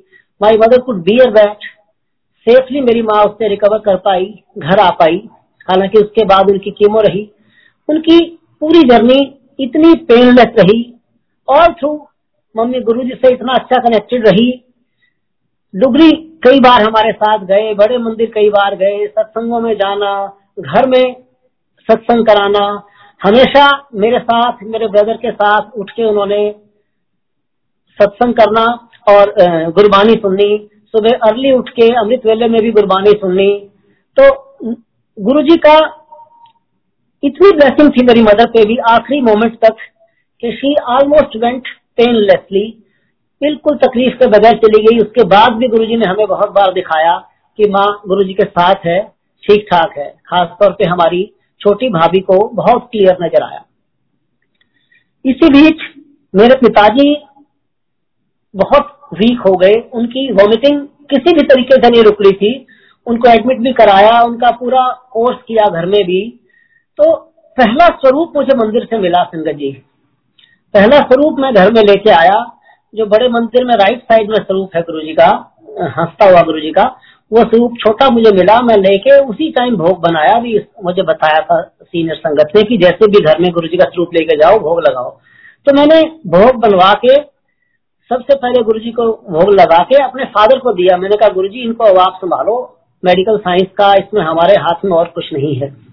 my 0.41 0.57
mother 0.57 0.81
could 0.81 1.01
bear 1.03 1.31
that 1.31 1.57
safely 2.47 2.81
मेरी 2.81 3.01
माँ 3.01 3.23
उससे 3.23 3.47
रिकवर 3.47 3.77
कर 3.77 3.95
पाई, 3.95 4.43
घर 4.57 4.79
आ 4.79 4.89
पाई। 4.89 5.17
हालाँकि 5.69 5.99
उसके 5.99 6.25
बाद 6.25 6.49
उनकी 6.51 6.71
कीमो 6.71 7.01
रही। 7.01 7.29
उनकी 7.89 8.19
पूरी 8.59 8.81
जर्नी 8.81 9.19
इतनी 9.59 9.93
पेनलेस 10.03 10.53
रही। 10.59 10.81
और 11.47 11.73
थ्रू 11.73 12.07
मम्मी 12.55 12.79
गुरु 12.81 13.03
जी 13.03 13.15
से 13.15 13.33
इतना 13.33 13.53
अच्छा 13.53 13.77
कनेक्टेड 13.79 14.27
रही। 14.27 14.51
डुगरी 15.73 16.11
कई 16.43 16.59
बार 16.59 16.81
हमारे 16.81 17.11
साथ 17.13 17.45
गए, 17.45 17.73
बड़े 17.73 17.97
मंदिर 17.97 18.31
कई 18.33 18.49
बार 18.49 18.75
गए, 18.75 19.05
सत्संगों 19.07 19.59
में 19.61 19.73
जाना, 19.75 20.11
घर 20.59 20.87
में 20.87 21.15
सत्संग 21.89 22.25
कराना। 22.25 22.65
हमेशा 23.21 23.65
मेरे 23.95 24.19
साथ, 24.19 24.63
मेरे 24.63 24.87
ब्रदर 24.87 25.17
के 25.17 25.31
साथ 25.31 25.77
उठ 25.77 25.91
के 25.91 26.03
उन्होंने 26.03 26.43
सत्संग 27.99 28.33
करना 28.33 28.65
और 29.07 29.33
गुरबानी 29.71 30.13
सुननी। 30.15 30.57
सुबह 30.93 31.17
अर्ली 31.23 31.51
उठ 31.51 31.69
के 31.69 31.87
अमृत 31.95 32.25
वेले 32.25 32.47
में 32.47 32.61
भी 32.61 32.71
गुरबानी 32.71 33.11
सुननी। 33.11 33.51
तो 34.17 34.29
गुरु 35.17 35.41
जी 35.41 35.57
का 35.57 35.75
इतनी 37.23 37.51
ब्लेसिंग 37.51 37.91
थी 37.91 38.05
मेरी 38.05 38.21
मदर 38.23 38.49
पे 38.49 38.65
भी। 38.65 38.77
आखिरी 38.89 39.21
मोमेंट 39.21 39.57
तक 39.59 39.75
कि 40.43 40.51
शी 40.53 40.75
ऑलमोस्ट 40.91 41.37
वेंट 41.37 41.67
पेनलेसली 42.01 42.67
बिल्कुल 43.41 43.77
तकलीफ़ 43.77 44.15
के 44.15 44.27
बगैर 44.29 44.57
चली 44.57 44.83
गई। 44.83 44.99
उसके 44.99 45.23
बाद 45.27 45.53
भी 45.53 45.67
गुरु 45.67 45.85
जी 45.85 45.95
ने 45.97 46.05
हमें 46.05 46.27
बहुत 46.27 46.49
बार 46.51 46.73
दिखाया 46.73 47.17
कि 47.59 47.69
माँ 47.69 47.87
गुरु 48.07 48.23
जी 48.23 48.33
के 48.33 48.43
साथ 48.45 48.85
है 48.85 49.01
ठीक 49.43 49.65
ठाक 49.71 49.97
है 49.97 50.07
खास 50.27 50.55
तौर 50.59 50.71
पे 50.71 50.85
हमारी 50.85 51.23
छोटी 51.61 51.89
भाभी 51.89 52.19
को 52.21 52.37
बहुत 52.55 52.87
क्लियर 52.91 53.17
नज़र 53.21 53.43
आया। 53.43 53.63
इसी 55.25 55.49
बीच 55.49 55.81
मेरे 56.33 56.55
पिताजी 56.55 57.15
बहुत 58.53 58.97
वीक 59.13 59.39
हो 59.39 59.55
गए। 59.55 59.73
उनकी 59.93 60.31
वॉमिटिंग 60.33 60.79
किसी 61.09 61.33
भी 61.33 61.43
तरीके 61.47 61.75
से 61.75 61.89
नहीं 61.89 62.03
रुक 62.03 62.21
रही 62.21 62.31
थी। 62.33 62.53
उनको 63.07 63.29
एडमिट 63.29 63.59
भी 63.59 63.73
कराया, 63.73 64.21
उनका 64.21 64.51
पूरा 64.51 64.87
कोर्स 65.11 65.37
किया 65.47 65.67
घर 65.69 65.85
में 65.85 66.03
भी। 66.03 66.21
तो 66.99 67.13
पहला 67.57 67.87
स्वरूप 67.95 68.33
मुझे 68.35 68.57
मंदिर 68.57 68.85
से 68.85 68.97
मिला 68.97 69.23
संगत 69.25 69.55
जी। 69.55 69.71
पहला 70.73 70.99
स्वरूप 70.99 71.39
मैं 71.39 71.53
घर 71.53 71.71
में 71.73 71.81
लेके 71.81 72.09
आया, 72.09 72.39
जो 72.93 73.05
बड़े 73.05 73.27
मंदिर 73.29 73.65
में 73.65 73.73
राइट 73.75 74.03
साइड 74.03 74.29
में 74.29 74.37
स्वरूप 74.37 74.75
है 74.75 74.81
गुरु 74.81 75.01
जी 75.01 75.13
का, 75.13 75.27
हंसता 75.97 76.29
हुआ 76.29 76.41
गुरु 76.41 76.59
जी 76.59 76.71
का, 76.71 76.83
वो 77.31 77.41
स्वरूप 77.41 77.73
छोटा 77.79 78.09
मुझे 78.09 78.31
मिला, 78.31 78.59
मैं 78.61 78.75
लेके 78.77 79.19
उसी 79.19 79.49
टाइम 79.51 79.75
भोग 79.75 79.99
बनाया 80.01 80.39
भी 80.39 80.57
मुझे 80.83 81.01
बताया 81.01 81.39
था 81.41 81.61
सीनियर 81.61 82.15
संगत 82.15 82.55
ने 82.55 82.63
कि 82.63 82.77
जैसे 82.77 83.07
भी 83.07 83.23
घर 83.25 83.39
में 83.39 83.51
गुरु 83.51 83.67
जी 83.67 83.77
का 83.77 83.85
स्वरूप 83.85 84.09
लेके 84.13 84.37
जाओ, 84.37 84.59
भोग 84.59 84.79
लगाओ। 84.79 85.09
तो 85.67 85.73
मैंने 85.73 86.01
भोग 86.27 86.55
बनवा 86.55 86.93
के, 86.93 87.15
सबसे 88.11 88.35
पहले 88.35 88.63
गुरु 88.63 88.79
जी 88.79 88.91
को 88.91 89.05
भोग 89.29 89.53
लगा 89.53 89.83
के 89.83 90.03
अपने 90.03 90.25
फादर 90.25 90.59
को 90.59 90.73
दिया। 90.73 90.97
मैंने 90.97 91.15
कहा 91.15 91.29
गुरु 91.29 91.47
जी 91.47 91.63
इनको 91.63 91.83
अब 91.83 91.97
आप 91.97 92.19
संभालो। 92.21 92.77
मेडिकल 93.03 93.37
साइंस 93.37 93.67
का 93.77 93.93
इसमें 93.93 94.21
हमारे 94.21 94.53
हाथ 94.53 94.85
में 94.85 94.91
और 94.91 95.05
कुछ 95.05 95.33
नहीं 95.33 95.55
है। 95.55 95.90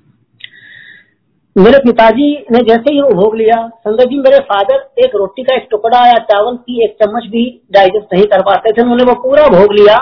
मेरे 1.58 1.78
पिताजी 1.78 2.26
ने 2.52 2.58
जैसे 2.58 2.92
ही 2.94 3.00
भोग 3.14 3.36
लिया 3.36 3.56
संगत 3.68 4.08
जी, 4.08 4.18
मेरे 4.18 4.38
फादर 4.40 5.02
एक 5.04 5.14
रोटी 5.14 5.42
का 5.42 5.54
एक 5.56 5.66
टुकड़ा 5.70 6.06
या 6.06 6.18
चावल 6.24 6.56
की 6.56 6.84
एक 6.84 6.96
चम्मच 7.02 7.24
भी 7.26 7.42
डाइजेस्ट 7.72 8.14
नहीं 8.14 8.24
कर 8.24 8.42
पाते 8.42 8.72
थे। 8.72 8.82
उन्होंने 8.82 9.04
वो 9.04 9.14
पूरा 9.14 9.46
भोग 9.48 9.72
लिया 9.72 9.96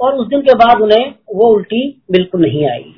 और 0.00 0.14
उस 0.14 0.28
दिन 0.28 0.40
के 0.40 0.54
बाद 0.54 0.82
उन्हें 0.82 1.14
वो 1.34 1.48
उल्टी 1.48 1.82
बिल्कुल 2.10 2.42
नहीं 2.42 2.64
आई। 2.70 2.94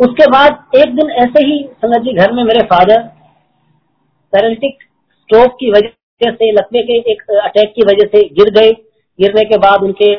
उसके 0.00 0.26
बाद 0.26 0.76
एक 0.76 0.94
दिन 0.96 1.10
ऐसे 1.10 1.44
ही 1.46 1.58
संगत 1.74 2.02
जी 2.02 2.12
घर 2.12 2.32
में 2.32 2.44
मेरे 2.44 2.62
फादर 2.66 3.02
पैरालिटिक 4.32 4.78
स्ट्रोक 4.82 5.56
की 5.60 5.70
वजह 5.70 6.30
से, 6.30 6.52
लकवे 6.52 6.82
के 6.82 6.98
एक 7.12 7.22
अटैक 7.44 7.72
की 7.76 7.82
वजह 7.82 8.06
से 8.06 8.22
गिर 8.34 8.50
गए। 8.50 8.70
गिरने 9.18 9.44
के 9.44 9.56
बाद 9.58 9.82
उनके 9.82 10.14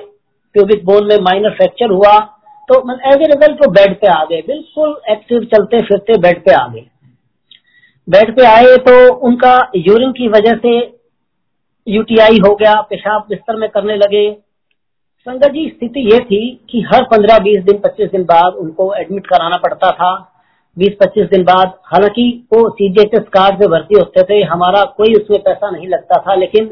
प्यूबिक 0.55 0.85
बोन 0.85 1.07
में 1.07 1.17
माइनर 1.21 1.49
फ्रैक्चर 1.49 1.91
हुआ। 1.91 2.32
तो 2.69 2.79
एज 3.05 3.21
ए 3.21 3.25
रिज़ल्ट 3.25 3.65
वो 3.65 3.71
बेड 3.71 3.95
पे 4.01 4.07
आ 4.07 4.23
गए, 4.25 4.41
बिल्कुल 4.41 4.95
एक्टिव 5.09 5.43
चलते 5.53 5.81
फिरते 5.81 6.17
बेड 6.19 6.43
पे 6.45 6.53
आ 6.53 6.67
गए। 6.67 6.85
बेड 8.07 8.35
पे 8.35 8.45
आए 8.45 8.77
तो 8.79 9.13
उनका 9.27 9.57
यूरिन 9.77 10.11
की 10.11 10.27
वजह 10.29 10.57
से 10.57 10.71
यूटीआई 11.87 12.37
हो 12.39 12.53
गया, 12.55 12.73
पेशाब 12.81 13.25
बिस्तर 13.29 13.55
में 13.55 13.69
करने 13.69 13.95
लगे। 13.95 14.31
संगत 15.27 15.51
जी, 15.51 15.67
स्थिति 15.69 15.99
ये 16.03 16.19
थी 16.21 16.39
कि 16.69 16.81
हर 16.83 17.03
पंद्रह, 17.03 17.37
बीस 17.39 17.63
दिन, 17.63 17.77
पच्चीस 17.79 18.09
दिन 18.11 18.23
बाद 18.23 18.53
उनको 18.55 18.93
एडमिट 18.95 19.27
कराना 19.27 19.57
पड़ता 19.57 19.91
था। 19.91 20.13
बीस, 20.77 20.95
पच्चीस 21.01 21.27
दिन 21.27 21.43
बाद, 21.43 21.73
हालाँकि 21.85 22.25
वो 22.53 22.69
सीजीएचएस 22.69 23.27
कार्ड 23.33 23.61
से 23.61 23.67
भर्ती 23.67 23.95
होते 23.95 24.23
थे, 24.23 24.41
हमारा 24.43 24.83
कोई 24.97 25.13
उसमें 25.13 25.41
पैसा 25.41 25.69
नहीं 25.69 25.87
लगता 25.87 26.19
था, 26.19 26.35
लेकिन 26.35 26.65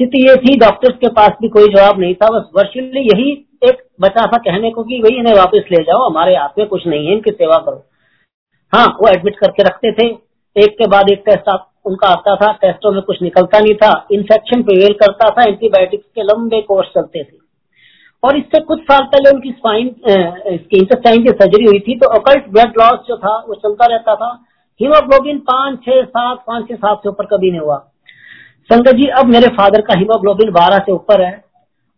स्थिति 0.00 0.20
ये 0.20 0.34
थी 0.38 0.56
डॉक्टर्स 0.58 0.96
के 0.96 1.08
पास 1.14 1.30
भी 1.40 1.48
कोई 1.50 1.68
जवाब 1.68 1.98
नहीं 2.00 2.14
था, 2.14 2.28
बस 2.28 2.50
वर्चुअली 2.56 3.00
यही 3.02 3.30
एक 3.64 3.82
बचा 4.00 4.24
था 4.26 4.36
कहने 4.40 4.70
को 4.70 4.82
कि 4.82 4.98
भाई 4.98 5.16
इन्हें 5.18 5.34
वापस 5.34 5.64
ले 5.72 5.82
जाओ, 5.84 6.08
हमारे 6.08 6.36
हाथ 6.36 6.58
में 6.58 6.66
कुछ 6.68 6.86
नहीं 6.86 7.06
है, 7.06 7.12
इनकी 7.12 7.30
सेवा 7.32 7.56
करो। 7.58 7.82
हाँ 8.72 8.86
वो 9.00 9.08
एडमिट 9.08 9.36
करके 9.38 9.62
रखते 9.62 9.92
थे। 9.92 10.06
एक 10.56 10.76
के 10.78 10.86
बाद 10.86 11.10
एक 11.10 11.22
टेस्ट 11.26 11.48
आप, 11.48 11.66
उनका 11.86 12.08
आता 12.08 12.34
था 12.36 12.52
टेस्टों 12.62 12.92
में 12.92 13.02
कुछ 13.02 13.20
निकलता 13.22 13.58
नहीं 13.58 13.74
था 13.74 13.90
इन्फेक्शन 14.12 14.62
प्रिवेल 14.62 14.92
करता 15.02 15.28
था 15.30 15.48
एंटीबायोटिक्स 15.48 16.04
के 16.14 16.22
लंबे 16.22 16.60
कोर्स 16.62 16.88
चलते 16.94 17.22
थे। 17.22 17.38
और 18.22 18.36
इससे 18.36 18.62
कुछ 18.62 18.80
साल 18.82 19.04
पहले 19.06 19.30
उनकी 19.30 19.50
स्पाइन 19.50 19.86
इसकी 20.54 20.78
इंटेस्टाइन 20.78 21.22
की 21.24 21.30
सर्जरी 21.34 21.64
हुई 21.64 21.78
थी 21.80 21.98
तो 21.98 22.08
अकल्ट 22.18 22.48
ब्लड 22.48 22.80
लॉस 22.80 23.06
जो 23.08 23.16
था, 23.18 23.36
वो 23.48 23.54
चलता 23.56 23.86
रहता 23.86 24.14
था। 24.14 24.32
हीमोग्लोबिन 24.80 25.38
पाँच, 25.46 25.78
छह, 25.84 26.02
सात, 26.02 26.44
पाँच, 26.46 26.68
छह, 26.68 26.74
सात 26.76 27.00
से 27.02 27.08
ऊपर 27.08 27.26
कभी 27.26 27.50
नहीं 27.50 27.60
हुआ। 27.60 27.86
संगत 28.70 28.94
जी, 28.94 29.06
अब 29.10 29.26
मेरे 29.26 29.46
फादर 29.48 29.80
का 29.80 29.98
हीमोग्लोबिन 29.98 30.50
बारह 30.50 30.78
से 30.78 30.92
ऊपर 30.92 31.22
है 31.22 31.32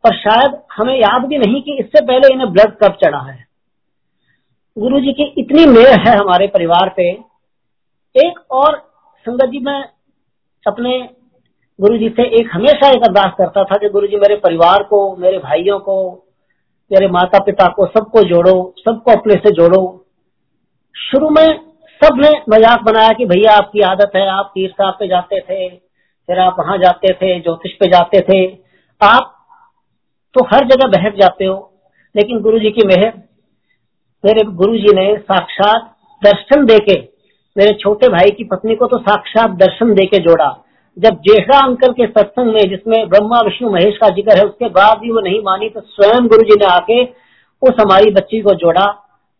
और 0.04 0.14
शायद 0.16 0.54
हमें 0.72 0.94
याद 0.94 1.24
भी 1.26 1.38
नहीं 1.38 1.60
कि 1.62 1.76
इससे 1.80 2.04
पहले 2.06 2.32
इन्हें 2.34 2.52
ब्लड 2.52 2.76
कब 2.76 2.96
चढ़ा 3.04 3.20
है। 3.20 3.44
गुरु 4.76 5.00
जी 5.00 5.12
की 5.12 5.24
इतनी 5.38 5.66
मेहर 5.66 6.08
है 6.08 6.16
हमारे 6.16 6.46
परिवार 6.46 6.88
पे। 6.88 7.10
एक 8.14 8.38
और 8.50 8.78
संगत 9.26 9.50
जी, 9.50 9.58
मैं 9.58 9.82
अपने 10.66 10.98
गुरु 11.78 11.98
जी 11.98 12.08
से 12.08 12.28
एक 12.40 12.50
हमेशा 12.52 12.90
एक 12.90 13.04
अरदास 13.04 13.32
करता 13.38 13.64
था 13.64 13.76
कि 13.76 13.88
गुरु 13.88 14.06
जी, 14.06 14.16
मेरे 14.16 14.36
परिवार 14.36 14.82
को, 14.82 15.04
मेरे 15.16 15.38
भाइयों 15.38 15.78
को, 15.78 16.26
मेरे 16.90 17.08
माता 17.08 17.38
पिता 17.38 17.68
को 17.68 17.86
सबको 17.88 18.22
जोड़ो, 18.24 18.74
सबको 18.78 19.10
अपने 19.10 19.34
से 19.34 19.50
जोड़ो। 19.52 19.84
शुरू 20.94 21.30
में 21.30 21.48
सबने 22.00 22.30
मज़ाक 22.50 22.82
बनाया 22.82 23.12
कि 23.12 23.26
भैया, 23.26 23.52
आपकी 23.52 23.80
आदत 23.82 24.12
है, 24.16 24.28
आप 24.28 24.50
तीर 24.54 24.70
साहब 24.70 24.96
पे 25.00 25.08
जाते 25.08 25.40
थे 25.40 25.91
फिर 26.28 26.38
आप 26.40 26.56
वहाँ 26.58 26.76
जाते 26.78 27.12
थे, 27.14 27.38
ज्योतिष 27.40 27.72
पे 27.72 27.86
जाते 27.88 28.20
थे। 28.22 28.44
आप 29.00 29.28
तो 30.34 30.44
हर 30.46 30.66
जगह 30.66 30.88
बैठ 30.90 31.16
जाते 31.16 31.44
हो, 31.44 31.72
लेकिन 32.14 32.40
गुरु 32.40 32.58
जी 32.58 32.70
की 32.72 32.86
मेहर। 32.86 33.12
मेरे 34.24 34.42
गुरु 34.54 34.76
जी 34.78 34.94
ने 34.94 35.06
साक्षात 35.20 35.90
दर्शन 36.22 36.64
देके, 36.66 36.98
मेरे 37.56 37.72
छोटे 37.74 38.08
भाई 38.08 38.30
की 38.30 38.44
पत्नी 38.46 38.74
को 38.74 38.86
तो 38.86 38.98
साक्षात 39.00 39.50
दर्शन 39.58 39.94
देके 39.94 40.18
जोड़ा। 40.20 40.48
जब 40.96 41.18
जेठा 41.22 41.58
अंकल 41.58 41.92
के 41.92 42.06
सत्संग 42.08 42.52
में, 42.54 42.60
जिसमें 42.60 43.08
ब्रह्मा, 43.08 43.40
विष्णु, 43.40 43.70
महेश 43.70 43.96
का 43.96 44.08
ज़िक्र 44.10 44.36
है, 44.38 44.44
उसके 44.44 44.68
बाद 44.70 44.98
भी 44.98 45.10
वो 45.10 45.20
नहीं 45.20 45.40
मानी 45.42 45.68
तो 45.68 45.80
स्वयं 45.80 46.26
गुरु 46.28 46.44
जी 46.44 46.56
ने 46.56 46.66
आके 46.66 47.02
उस 47.62 47.80
हमारी 47.80 48.10
बच्ची 48.12 48.40
को 48.40 48.54
जोड़ा 48.56 48.84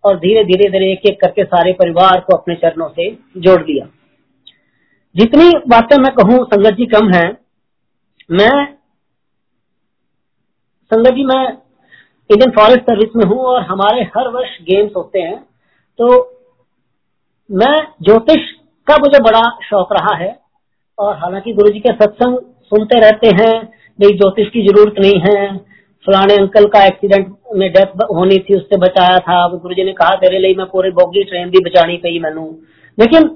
और 0.05 0.17
धीरे 0.19 0.45
धीरे 0.45 0.69
धीरे 0.71 0.91
एक 0.93 1.07
एक 1.07 1.21
करके 1.21 1.45
सारे 1.45 1.73
परिवार 1.73 2.21
को 2.21 2.37
अपने 2.37 2.55
चरणों 2.57 2.89
से 2.89 3.11
जोड़ 3.39 3.61
दिया। 3.62 3.87
जितनी 5.14 5.50
बातें 5.69 5.97
मैं 5.99 6.12
कहूँ, 6.14 6.45
संगत 6.47 6.76
जी 6.76 6.87
कम 6.87 7.12
है, 7.12 7.26
मैं, 8.31 8.66
संगत 10.92 11.14
जी, 11.14 11.25
मैं 11.25 11.45
इंडियन 12.31 12.50
फॉरेस्ट 12.50 12.83
सर्विस 12.83 13.16
में 13.16 13.25
हूँ 13.26 13.38
और 13.45 13.62
हमारे 13.62 14.02
हर 14.16 14.28
वर्ष 14.28 14.57
गेम्स 14.62 14.92
होते 14.97 15.21
हैं 15.21 15.37
तो 15.99 16.07
मैं 17.50 17.76
ज्योतिष 18.02 18.50
का 18.87 18.97
मुझे 18.97 19.19
बड़ा 19.23 19.40
शौक 19.62 19.92
रहा 19.92 20.16
है 20.16 20.31
और 20.99 21.16
हालाँकि 21.16 21.52
गुरु 21.52 21.71
जी 21.71 21.81
के 21.81 21.92
सत्संग 21.95 22.38
सुनते 22.64 23.00
रहते 23.00 23.28
हैं 23.35 23.52
नहीं 23.99 24.16
ज्योतिष 24.16 24.49
की 24.49 24.62
ज़रूरत 24.66 24.95
नहीं 25.00 25.21
है, 25.21 25.57
फलाने 26.07 26.37
अंकल 26.37 26.66
का 26.66 26.85
एक्सीडेंट 26.85 27.35
में 27.57 27.69
डेथ 27.73 28.02
होनी 28.11 28.38
थी, 28.38 28.54
उससे 28.57 28.76
बचाया 28.78 29.19
था 29.19 29.47
गुरु 29.50 29.75
जी 29.75 29.85
ने 29.85 29.92
कहा, 29.92 30.14
तेरे 30.16 30.38
लिए 30.38 30.54
मैं 30.54 30.66
पूरे 30.66 30.90
बोगी 30.92 31.25
ट्रेन 31.25 31.50
भी 31.50 31.64
बचानी 31.64 31.97
पई 31.97 32.19
मैनू। 32.19 32.47
लेकिन 32.99 33.28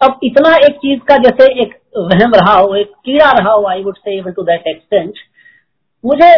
अब 0.00 0.20
इतना 0.24 0.54
एक 0.56 0.76
चीज़ 0.76 1.00
का 1.00 1.16
जैसे 1.16 1.46
एक 1.62 1.74
वहम 1.96 2.34
रहा 2.34 2.52
हो, 2.54 2.74
एक 2.74 2.92
कीड़ा 3.04 3.30
रहा 3.30 3.52
हो 3.52 3.66
I 3.66 3.82
would 3.82 3.96
say 3.96 4.16
even 4.18 4.32
to 4.32 4.42
that 4.42 4.66
extent 4.66 5.18
मुझे, 6.04 6.30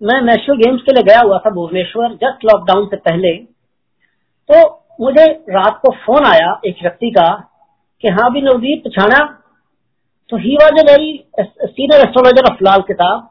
मैं 0.00 0.20
नेशनल 0.22 0.56
गेम्स 0.56 0.82
के 0.82 0.92
लिए 0.92 1.02
गया 1.02 1.20
हुआ 1.20 1.38
था 1.38 1.50
भुवनेश्वर 1.50 2.14
जस्ट 2.14 2.44
लॉकडाउन 2.44 2.86
से 2.86 2.96
पहले 2.96 3.34
तो 4.48 4.60
मुझे 5.00 5.24
रात 5.50 5.78
को 5.82 5.92
फ़ोन 6.04 6.26
आया 6.26 6.60
एक 6.66 6.76
व्यक्ति 6.82 7.10
का 7.10 7.26
कि 8.02 8.08
हाँ 8.08 8.30
भी 8.32 8.42
नवदीप 8.42 8.82
पछाना 8.86 9.24
तो 10.32 10.36
he 10.36 10.56
was 10.56 10.80
a 10.80 10.84
very 10.84 11.12
senior 11.40 12.00
astrologer 12.00 12.52
of 12.52 12.62
Lal 12.62 12.82
Kitab 12.82 13.28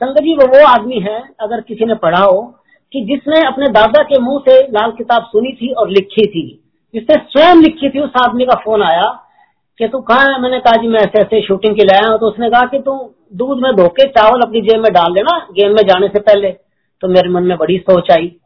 संगत 0.00 0.22
जी, 0.22 0.34
वो 0.34 0.46
वो 0.46 0.66
आदमी 0.66 0.98
है, 1.00 1.18
अगर 1.40 1.60
किसी 1.60 1.84
ने 1.84 1.94
पढ़ा 1.94 2.18
हो, 2.18 2.40
कि 2.92 3.00
जिसने 3.04 3.46
अपने 3.46 3.68
दादा 3.68 4.02
के 4.02 4.18
मुँह 4.20 4.42
से 4.48 4.60
लाल 4.72 4.90
किताब 4.92 5.22
सुनी 5.24 5.52
थी 5.52 5.72
और 5.72 5.90
लिखी 5.90 6.26
थी। 6.26 6.65
जिसने 6.96 7.22
स्वयं 7.30 7.62
लिखी 7.62 7.90
थी, 7.90 8.00
उस 8.00 8.10
आदमी 8.24 8.44
का 8.44 8.54
फ़ोन 8.54 8.82
आया 8.82 9.22
कि 9.78 9.88
तू 9.88 9.98
कहा 9.98 10.22
है? 10.22 10.40
मैंने 10.40 10.58
कहा 10.58 10.76
जी, 10.76 10.88
मैं 10.88 11.00
ऐसे 11.00 11.20
ऐसे 11.20 11.42
शूटिंग 11.42 11.76
के 11.76 11.84
लाया 11.84 12.10
हूँ। 12.10 12.18
तो 12.18 12.26
उसने 12.26 12.50
कहा 12.50 12.66
कि 12.66 12.78
तू 12.78 13.14
दूध 13.34 13.58
में 13.60 13.76
धोके 13.76 14.08
चावल 14.08 14.40
अपनी 14.40 14.60
जेब 14.60 14.80
में 14.80 14.92
डाल 14.92 15.12
लेना 15.12 15.38
गेम 15.38 15.70
में 15.70 15.82
जाने 15.82 16.08
से 16.08 16.20
पहले। 16.20 16.50
तो 17.00 17.08
मेरे 17.08 17.28
मन 17.28 17.42
में 17.42 17.58
बड़ी 17.58 17.78
सोच 17.78 18.10
आई। 18.10 18.36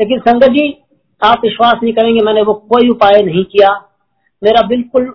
लेकिन 0.00 0.18
संगत 0.18 0.46
जी, 0.46 0.82
आप 1.24 1.40
विश्वास 1.44 1.74
नहीं 1.82 1.92
करेंगे, 1.92 2.20
मैंने 2.20 2.42
वो 2.42 2.54
कोई 2.54 2.88
उपाय 2.88 3.22
नहीं 3.22 3.44
किया। 3.44 3.88
मेरा 4.42 4.66
बिल्कुल 4.66 5.14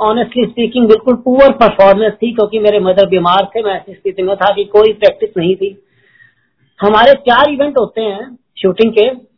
ऑनेस्टली 0.00 0.44
स्पीकिंग 0.44 0.86
बिल्कुल 0.88 1.14
पुअर 1.14 1.52
परफॉर्मेंस 1.52 2.12
थी, 2.12 2.32
क्योंकि 2.32 2.58
मेरे 2.58 2.80
मदर 2.80 3.06
बीमार 3.06 3.48
थे, 3.56 3.62
मैं 3.62 3.74
ऐसी 3.74 3.94
स्थिति 3.94 4.22
में 4.22 4.36
था 4.36 4.54
कि 4.54 4.64
कोई 4.64 4.92
प्रैक्टिस 4.92 5.30
नहीं 5.36 5.56
थी। 5.56 5.86
हमारे 6.80 7.12
चार 7.12 7.50
इवेंट 7.50 7.78
होते 7.78 8.00
हैं 8.00 8.38
शूटिंग 8.62 8.92
के। 8.92 9.29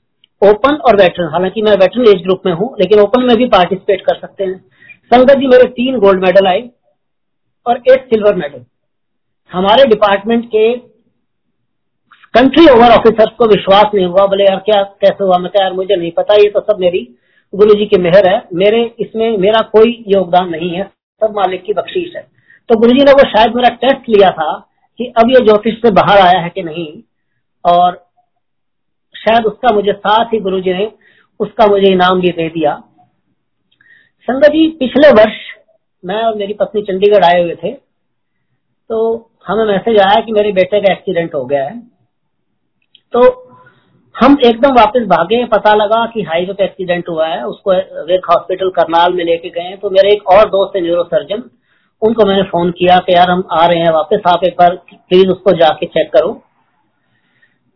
ओपन 0.42 0.74
और 0.74 0.96
वेटरन। 0.96 1.28
हालाँकि 1.28 1.62
मैं 1.62 1.72
वेटरन 1.72 2.08
एज 2.08 2.22
ग्रुप 2.22 2.42
में 2.46 2.52
हूँ, 2.52 2.76
लेकिन 2.80 3.00
ओपन 3.00 3.22
में 3.22 3.36
भी 3.36 3.46
पार्टिसिपेट 3.46 4.00
कर 4.00 4.14
सकते 4.14 4.44
हैं। 4.44 4.58
संगत 5.14 5.32
जी, 5.32 5.46
मेरे 5.46 5.68
तीन 5.68 5.98
गोल्ड 5.98 6.24
मेडल 6.24 6.46
आए 6.46 6.70
और 7.66 7.76
एक 7.76 8.04
सिल्वर 8.04 8.34
मेडल 8.34 8.64
हमारे 9.52 9.84
डिपार्टमेंट 9.84 10.46
के 10.46 10.76
कंट्री 12.34 12.66
ओवर 12.68 12.90
ऑफिसर्स 12.90 13.30
को 13.38 13.46
विश्वास 13.46 13.84
नहीं 13.94 14.06
हुआ। 14.06 14.26
बोले, 14.26 14.44
यार, 14.44 14.58
क्या 14.58 14.82
कैसे 14.82 15.24
हुआ? 15.24 15.38
मैं 15.38 15.50
यार, 15.60 15.72
मुझे 15.72 15.96
नहीं 15.96 16.10
पता, 16.10 16.34
ये 16.34 16.50
तो 16.50 16.60
सब 16.60 16.78
मेरी 16.80 17.16
गुरु 17.54 17.74
जी 17.74 17.86
की 17.86 17.98
मेहर 17.98 18.28
है। 18.28 18.48
मेरे, 18.54 18.94
इसमें 18.98 19.38
मेरा 19.38 19.60
कोई 19.60 20.04
योगदान 20.08 20.48
नहीं 20.48 20.70
है, 20.70 20.84
सब 21.20 21.34
मालिक 21.36 21.62
की 21.62 21.72
बख्शीश 21.72 22.12
है। 22.16 22.26
तो 22.68 22.78
गुरु 22.78 22.92
जी 22.92 23.04
ने 23.04 23.12
वो 23.12 23.28
शायद 23.28 23.54
मेरा 23.54 23.68
टेस्ट 23.68 24.08
लिया 24.08 24.30
था 24.30 24.68
कि 24.98 25.12
अब 25.18 25.30
ये 25.30 25.44
ज्योतिष 25.44 25.74
से 25.74 25.90
बाहर 25.90 26.18
आया 26.18 26.40
है 26.40 26.48
कि 26.48 26.62
नहीं। 26.62 27.02
और 27.72 28.11
शायद 29.22 29.46
उसका 29.46 29.74
मुझे 29.74 29.92
साथ 29.94 30.32
ही 30.34 30.38
गुरु 30.40 30.60
जी 30.60 30.72
ने 30.72 30.90
उसका 31.40 31.66
मुझे 31.66 31.88
इनाम 31.88 32.20
भी 32.20 32.28
दे 32.30 32.48
दिया। 32.50 32.74
संगत 34.28 34.50
जी, 34.50 34.68
पिछले 34.70 35.10
वर्ष 35.12 35.36
मैं 36.04 36.22
और 36.22 36.34
मेरी 36.36 36.54
पत्नी 36.54 36.82
चंडीगढ़ 36.82 37.24
आए 37.24 37.42
हुए 37.42 37.54
थे 37.56 37.72
तो 38.90 38.98
हमें 39.46 39.64
मैसेज 39.66 39.98
आया 40.00 40.20
कि 40.20 40.32
मेरे 40.32 40.52
बेटे 40.52 40.80
का 40.80 40.92
एक्सीडेंट 40.92 41.34
हो 41.34 41.44
गया 41.44 41.64
है। 41.64 41.78
तो 43.12 43.20
हम 44.14 44.36
एकदम 44.46 44.74
वापस 44.74 45.06
भागे, 45.08 45.44
पता 45.46 45.72
लगा 45.74 46.04
कि 46.06 46.22
हाईवे 46.22 46.52
पे 46.52 46.64
एक्सीडेंट 46.64 47.08
हुआ 47.08 47.26
है, 47.28 47.42
उसको 47.44 47.72
वेक 48.06 48.26
हॉस्पिटल 48.30 48.70
करनाल 48.72 49.14
में 49.14 49.24
लेके 49.24 49.48
गए 49.50 49.76
तो 49.76 49.90
मेरे 49.90 50.12
एक 50.12 50.28
और 50.28 50.48
दोस्त 50.50 50.76
है 50.76 50.82
न्यूरो 50.82 51.04
सर्जन 51.06 51.42
उनको 52.02 52.24
मैंने 52.26 52.42
फ़ोन 52.44 52.70
किया 52.72 52.98
कि 52.98 53.14
यार 53.14 53.30
हम 53.30 53.42
आ 53.52 53.64
रहे 53.66 53.80
हैं 53.80 53.90
वापस, 53.92 54.22
आप 54.26 54.44
एक 54.44 54.54
बार 54.58 54.76
प्लीज़ 54.88 55.28
उसको 55.28 55.52
जाके 55.58 55.86
चेक 55.88 56.12
करो। 56.12 56.32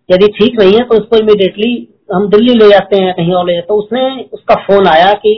यदि 0.08 0.26
ठीक 0.28 0.58
नहीं 0.60 0.74
है 0.74 0.82
तो 0.84 0.96
उसको 0.96 1.16
इमिडिएटली 1.16 1.72
हम 2.14 2.28
दिल्ली 2.28 2.54
ले 2.54 2.68
जाते 2.70 2.96
हैं, 2.96 3.12
कहीं 3.14 3.32
और 3.34 3.46
ले 3.46 3.54
जाते 3.54 3.66
तो 3.66 3.74
उसने, 3.74 4.28
उसका 4.32 4.54
फ़ोन 4.66 4.86
आया 4.86 5.12
कि 5.14 5.32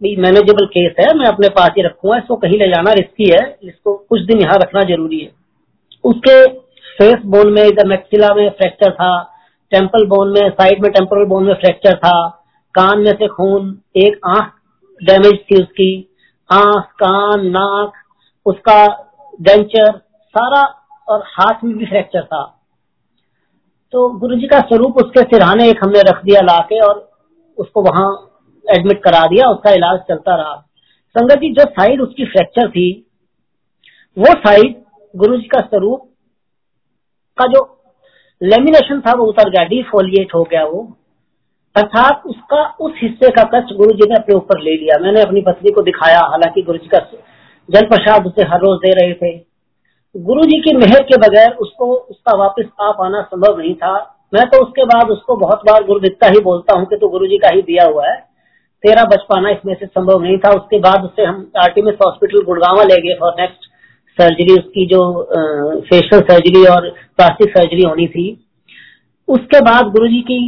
मैनेजेबल 0.00 0.66
केस 0.66 0.92
है, 1.00 1.12
मैं 1.18 1.26
अपने 1.26 1.48
पास 1.50 1.70
ही 1.76 1.82
रखूँगा, 1.82 2.16
इसको 2.16 2.36
कहीं 2.36 2.58
ले 2.58 2.68
जाना 2.68 2.92
रिस्की 2.92 3.30
है, 3.30 3.58
इसको 3.62 3.94
कुछ 4.08 4.20
दिन 4.22 4.40
यहाँ 4.40 4.58
रखना 4.58 4.82
ज़रूरी 4.84 5.18
है। 5.18 5.30
उसके 6.04 6.46
फेस 6.98 7.24
बोन 7.26 7.52
में, 7.52 7.62
इधर 7.64 7.86
मैक्सिला 7.86 8.32
में 8.34 8.48
फ्रैक्चर 8.50 8.90
था 8.92 9.10
टेंपल 9.72 10.06
बोन 10.06 10.32
में 10.32 10.48
साइड 10.50 10.82
में 10.82 10.90
टेंपल 10.92 11.24
बोन 11.24 11.44
में 11.44 11.54
फ्रैक्चर 11.54 11.96
था, 11.96 12.28
कान 12.74 13.00
में 13.00 13.12
से 13.12 13.26
खून, 13.28 13.78
एक 13.96 14.20
आँख 14.26 14.52
डैमेज 15.00 15.38
थी 15.50 15.62
उसकी, 15.62 16.08
आँख, 16.50 16.84
कान, 17.02 17.46
नाक, 17.48 17.92
उसका 18.46 18.86
डेंचर 19.40 19.90
सारा 20.34 20.62
और 21.08 21.22
हाथ 21.28 21.64
में 21.64 21.76
भी 21.76 21.86
फ्रैक्चर 21.86 22.22
था। 22.22 22.42
तो 23.92 24.08
गुरु 24.18 24.36
जी 24.36 24.46
का 24.46 24.60
स्वरूप 24.60 24.96
उसके 24.96 25.20
सिरहाने 25.20 25.68
एक 25.70 25.78
हमने 25.84 26.00
रख 26.00 26.24
दिया 26.24 26.40
लाके 26.40 26.80
और 26.80 27.10
उसको 27.58 27.82
वहाँ 27.82 28.08
एडमिट 28.76 29.02
करा 29.02 29.26
दिया, 29.26 29.46
उसका 29.46 29.70
इलाज 29.70 29.98
चलता 29.98 30.36
रहा। 30.36 30.54
संगत 31.16 31.38
जी, 31.38 31.52
जो 31.52 31.64
साइड 31.64 32.00
उसकी 32.00 32.24
फ्रैक्चर 32.24 32.70
थी, 32.70 33.06
वो 34.18 34.34
साइड 34.34 34.82
गुरु 35.16 35.36
जी 35.36 35.46
का 35.46 35.60
स्वरूप 35.60 36.08
का 37.38 37.46
जो 37.46 37.64
लेमिनेशन 38.42 39.00
था 39.00 39.12
वो 39.12 39.24
उतर 39.24 39.50
गया 39.50 39.64
डिफोलिएट 39.64 40.34
हो 40.34 40.42
गया 40.42 40.64
वो। 40.64 40.96
अर्थात 41.76 42.22
उसका 42.26 42.62
उस 42.80 42.92
हिस्से 43.02 43.30
का 43.30 43.42
कष्ट 43.54 43.74
गुरु 43.74 43.92
जी 43.92 44.08
ने 44.08 44.14
अपने 44.14 44.34
ऊपर 44.34 44.60
ले 44.60 44.76
लिया। 44.76 44.98
मैंने 44.98 45.22
अपनी 45.22 45.40
पत्नी 45.40 45.70
को 45.70 45.82
दिखाया, 45.82 46.20
हालाँकि 46.20 46.62
गुरु 46.62 46.78
जी 46.78 46.88
का 46.88 46.98
जल 47.68 47.86
प्रसाद 47.86 48.26
उसे 48.26 48.42
हर 48.42 48.60
रोज 48.60 48.78
दे 48.78 48.92
रहे 48.92 49.14
थे। 49.14 49.47
गुरु 50.14 50.42
जी 50.42 50.58
की 50.60 50.76
मेहर 50.76 51.02
के 51.02 51.16
बगैर 51.16 51.50
उसको, 51.52 51.86
उसका 51.86 52.36
वापस 52.38 52.68
आ 52.80 52.90
पाना 52.92 53.20
संभव 53.22 53.58
नहीं 53.58 53.74
था। 53.74 53.96
मैं 54.34 54.44
तो 54.50 54.58
उसके 54.64 54.84
बाद 54.84 55.10
उसको 55.10 55.36
बहुत 55.36 55.60
बार 55.66 55.84
गुरु 55.84 56.00
दिखता 56.00 56.26
ही 56.26 56.40
बोलता 56.44 56.78
हूँ 56.78 56.86
कि 56.86 56.96
तो 56.96 57.08
गुरु 57.08 57.26
जी 57.26 57.38
का 57.38 57.48
ही 57.48 57.62
दिया 57.62 57.84
हुआ 57.84 58.06
है। 58.06 58.16
तेरा 58.84 59.04
बच 59.04 59.22
पाना 59.28 59.50
इसमें 59.50 59.74
से 59.74 59.86
संभव 59.86 60.22
नहीं 60.22 60.38
था। 60.38 60.50
उसके 60.52 60.78
बाद 60.78 61.04
उससे 61.04 61.24
हम 61.24 61.50
आर्टिमिस 61.58 61.94
हॉस्पिटल 62.04 62.44
गुड़गावा 62.44 62.82
ले 62.84 63.00
गए 63.02 63.18
फॉर 63.20 63.34
नेक्स्ट 63.40 63.70
सर्जरी 64.18 64.54
उसकी 64.54 64.86
जो 64.86 65.00
फेशियल 65.82 66.20
सर्जरी 66.22 66.64
और 66.66 66.88
प्लास्टिक 66.90 67.56
सर्जरी 67.58 67.82
होनी 67.82 68.06
थी। 68.08 68.26
उसके 69.28 69.60
बाद 69.60 69.92
गुरु 69.92 70.08
जी 70.08 70.20
की 70.22 70.40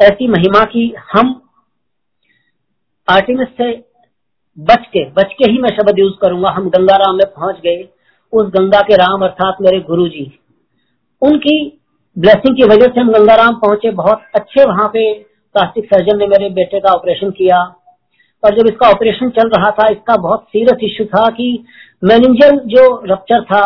ऐसी 0.00 0.28
महिमा 0.28 0.64
की 0.66 0.92
हम 1.12 1.34
आर्टिमिस 3.08 3.48
से 3.58 3.72
बच 4.58 4.86
के 4.92 5.04
बच 5.12 5.32
के 5.38 5.50
ही 5.50 5.58
मैं 5.58 5.76
शब्द 5.76 5.98
यूज़ 5.98 6.14
करूँगा। 6.22 6.50
हम 6.50 6.68
गंगाराम 6.70 7.16
में 7.16 7.26
पहुँच 7.28 7.60
गए। 7.60 7.82
उस 8.32 8.46
गंगा 8.50 8.80
के 8.82 8.96
राम 8.96 9.24
अर्थात 9.24 9.56
मेरे 9.62 9.80
गुरु 9.82 10.06
जी 10.08 10.30
उनकी 11.22 11.56
ब्लेसिंग 12.16 12.56
की 12.56 12.64
वजह 12.66 12.86
से 12.86 13.00
हम 13.00 13.12
गंगाराम 13.12 13.54
पहुँचे। 13.56 13.90
बहुत 13.92 14.22
अच्छे 14.34 14.64
वहाँ 14.64 14.86
पे 14.88 15.12
प्लास्टिक 15.54 15.84
सर्जन 15.86 16.18
ने 16.18 16.26
मेरे 16.28 16.48
बेटे 16.52 16.80
का 16.80 16.92
ऑपरेशन 16.92 17.30
किया। 17.32 17.58
और 18.42 18.56
जब 18.56 18.66
इसका 18.66 18.88
ऑपरेशन 18.88 19.30
चल 19.30 19.48
रहा 19.50 19.70
था, 19.70 19.88
इसका 19.88 20.16
बहुत 20.18 20.44
सीरियस 20.44 20.84
इश्यू 20.84 21.06
था 21.06 21.28
कि 21.30 21.48
मैनेजर 22.02 22.56
जो 22.66 22.84
रप्चर 23.06 23.42
था, 23.44 23.62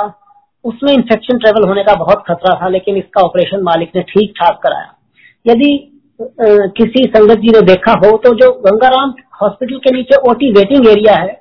उसमें 0.64 0.92
इन्फेक्शन 0.92 1.38
ट्रेवल 1.38 1.68
होने 1.68 1.82
का 1.84 1.94
बहुत 1.96 2.22
खतरा 2.26 2.54
था, 2.54 2.68
लेकिन 2.68 2.96
इसका 2.96 3.22
ऑपरेशन 3.22 3.62
मालिक 3.62 3.96
ने 3.96 4.02
ठीक 4.04 4.32
ठाक 4.40 4.60
कराया। 4.62 4.94
यदि 5.46 5.70
किसी 6.76 7.04
संगत 7.08 7.38
जी 7.38 7.50
ने 7.50 7.60
देखा 7.66 7.92
हो 8.00 8.16
तो 8.18 8.34
जो 8.36 8.50
गंगाराम 8.62 9.14
हॉस्पिटल 9.42 9.78
के 9.78 9.90
नीचे 9.90 10.16
ओटी 10.30 10.50
वेटिंग 10.52 10.86
एरिया 10.88 11.14
है 11.14 11.32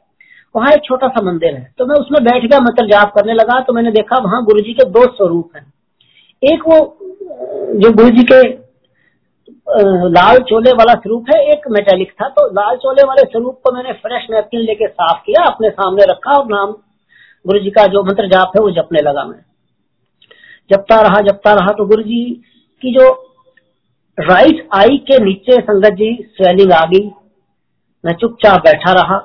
वहाँ 0.56 0.72
एक 0.74 0.84
छोटा 0.86 1.08
सा 1.08 1.22
मंदिर 1.22 1.54
है। 1.54 1.74
तो 1.78 1.86
मैं 1.86 1.96
उसमें 1.96 2.24
बैठ 2.24 2.44
गया 2.44 2.60
मंत्र 2.60 2.86
जाप 2.88 3.14
करने 3.16 3.34
लगा 3.34 3.60
तो 3.62 3.74
मैंने 3.74 3.92
देखा 3.92 4.18
वहाँ 4.24 4.44
गुरु 4.46 4.62
जी 4.62 4.74
के 4.74 4.90
दो 4.90 5.04
स्वरूप 5.08 5.56
हैं। 5.56 5.66
एक 6.44 6.68
वो, 6.68 6.80
जो 7.76 7.92
गुरु 7.94 8.10
जी 8.10 8.24
के 8.32 8.42
लाल 10.10 10.38
चोले 10.50 10.72
वाला 10.74 10.94
स्वरूप 10.94 11.26
है, 11.30 11.40
एक 11.52 11.68
मेटेलिक 11.72 12.12
था। 12.12 12.28
तो 12.30 12.46
लाल 12.54 12.76
चोले 12.78 13.04
वाले 13.08 13.24
स्वरूप 13.24 13.60
को 13.64 13.74
मैंने 13.74 13.94
फ्रेश 13.96 14.28
नैपकिन 14.32 14.62
लेके 14.62 14.88
साफ़ 14.88 15.22
किया, 15.26 15.44
अपने 15.46 15.70
सामने 15.70 16.06
रखा 16.12 16.34
और 16.34 16.46
नाम 16.48 16.72
गुरु 17.46 17.60
जी 17.60 17.70
का 17.70 17.86
जो 17.88 18.04
मंत्र 18.04 18.28
जाप 18.28 18.52
है, 18.56 18.62
वो 18.62 18.72
जपने 18.72 19.02
लगा 19.02 19.24
मैं। 19.26 19.40
जपता 20.70 21.00
रहा 21.02 21.22
जपता 21.24 21.54
रहा 21.54 21.72
तो 21.74 21.86
गुरु 21.86 22.04
जी 22.04 22.22
की 22.84 22.94
जो 22.94 23.08
राइट 24.18 24.68
आई 24.76 24.98
के 25.08 25.24
नीचे 25.24 25.62
संगत 25.62 25.94
जी 25.94 26.14
स्वेलिंग 26.32 26.72
आ 26.74 26.84
गई। 26.86 27.10
मैं 28.04 28.14
चुपचाप 28.14 28.60
बैठा 28.62 28.92
रहा। 28.94 29.18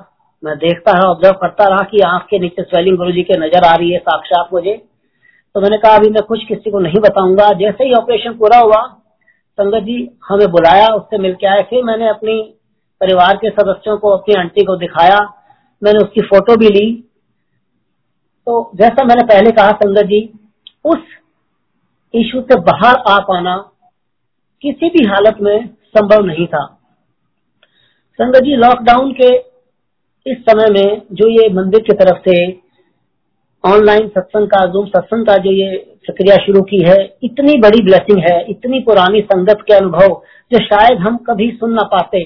मैं 0.45 0.57
देखता 0.57 0.91
रहा 0.91 1.09
ऑब्ज़र्व 1.09 1.33
करता 1.33 1.67
रहा 1.67 1.83
कि 1.83 1.99
आँख 1.99 2.25
के 2.29 2.39
नीचे 2.39 2.63
स्वेलिंग 2.63 2.97
गुरु 2.97 3.11
जी 3.11 3.23
के 3.23 3.37
नज़र 3.37 3.65
आ 3.65 3.75
रही 3.75 3.91
है, 3.91 3.99
साक्षात 3.99 4.49
मुझे। 4.53 4.73
तो 5.55 5.61
मैंने 5.61 5.77
कहा, 5.77 5.95
अभी 5.95 6.09
मैं 6.09 6.23
कुछ 6.23 6.43
किसी 6.45 6.71
को 6.71 6.79
नहीं 6.79 6.99
बताऊँगा। 6.99 7.51
जैसे 7.53 7.83
ही 7.83 7.93
ऑपरेशन 7.93 8.33
पूरा 8.33 8.57
हुआ, 8.57 8.81
संगत 9.57 9.83
जी 9.83 10.11
हमें 10.29 10.47
बुलाया, 10.47 10.87
उससे 10.87 11.17
मिलके 11.17 11.47
आए। 11.47 11.61
फिर 11.61 11.83
मैंने 11.83 12.09
अपनी 12.09 12.41
परिवार 13.01 13.37
के 13.37 13.49
सदस्यों 13.49 13.97
को, 13.97 14.09
अपनी 14.09 14.35
आंटी 14.35 14.63
को 14.63 14.75
दिखाया। 14.75 15.19
मैंने 15.83 15.99
उसकी 15.99 16.21
फ़ोटो 16.21 16.55
भी 16.55 16.69
ली। 16.69 16.91
तो 18.47 18.71
जैसा 18.75 19.03
मैंने 19.03 19.23
पहले 19.23 19.51
कहा, 19.51 19.71
संगत 19.71 20.05
जी, 20.05 20.33
उस 20.85 20.97
इशू 22.13 22.41
से 22.41 22.59
बाहर 22.59 22.95
आ 23.07 23.19
पाना 23.19 23.57
किसी 24.61 24.89
भी 24.89 25.05
हालत 25.05 25.37
में 25.41 25.67
संभव 25.67 26.25
नहीं 26.25 26.47
था। 26.47 26.65
संगत 28.19 28.39
जी 28.39 28.55
लॉकडाउन 28.55 29.11
के 29.11 29.54
इस 30.27 30.37
समय 30.37 30.69
में 30.69 31.01
जो 31.11 31.29
ये 31.29 31.49
मंदिर 31.49 31.81
की 31.81 31.93
तरफ़ 31.93 32.29
से 32.29 32.51
ऑनलाइन 33.63 34.07
सत्संग 34.07 34.47
का 34.47 34.65
जूम 34.65 34.85
सत्संग 34.85 35.25
का 35.25 35.35
जो 35.37 35.51
ये 35.51 35.75
प्रक्रिया 36.05 36.35
शुरू 36.35 36.61
की 36.61 36.81
है, 36.83 37.17
इतनी 37.23 37.59
बड़ी 37.59 37.81
ब्लेसिंग 37.83 38.19
है, 38.19 38.45
इतनी 38.49 38.79
पुरानी 38.79 39.21
संगत 39.21 39.63
के 39.67 39.73
अनुभव 39.73 40.21
जो 40.51 40.59
शायद 40.65 40.97
हम 40.99 41.17
कभी 41.17 41.51
सुन 41.51 41.73
ना 41.73 41.81
पाते, 41.81 42.23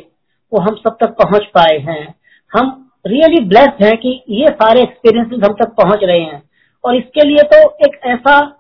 वो 0.53 0.62
हम 0.62 0.75
सब 0.75 0.98
तक 1.01 1.10
पहुँच 1.10 1.46
पाए 1.46 1.77
हैं। 1.77 2.15
हम 2.58 2.91
रियली 3.08 3.44
ब्लेस्ड 3.46 3.84
हैं 3.84 3.98
कि 3.98 4.24
ये 4.29 4.48
सारे 4.48 4.82
एक्सपीरियंसेस 4.82 5.39
हम 5.44 5.53
तक 5.53 5.75
पहुँच 5.84 6.00
रहे 6.03 6.20
हैं। 6.20 6.44
और 6.84 6.96
इसके 6.96 7.27
लिए 7.27 7.44
तो 7.44 7.70
एक 7.86 8.00
ऐसा 8.06 8.58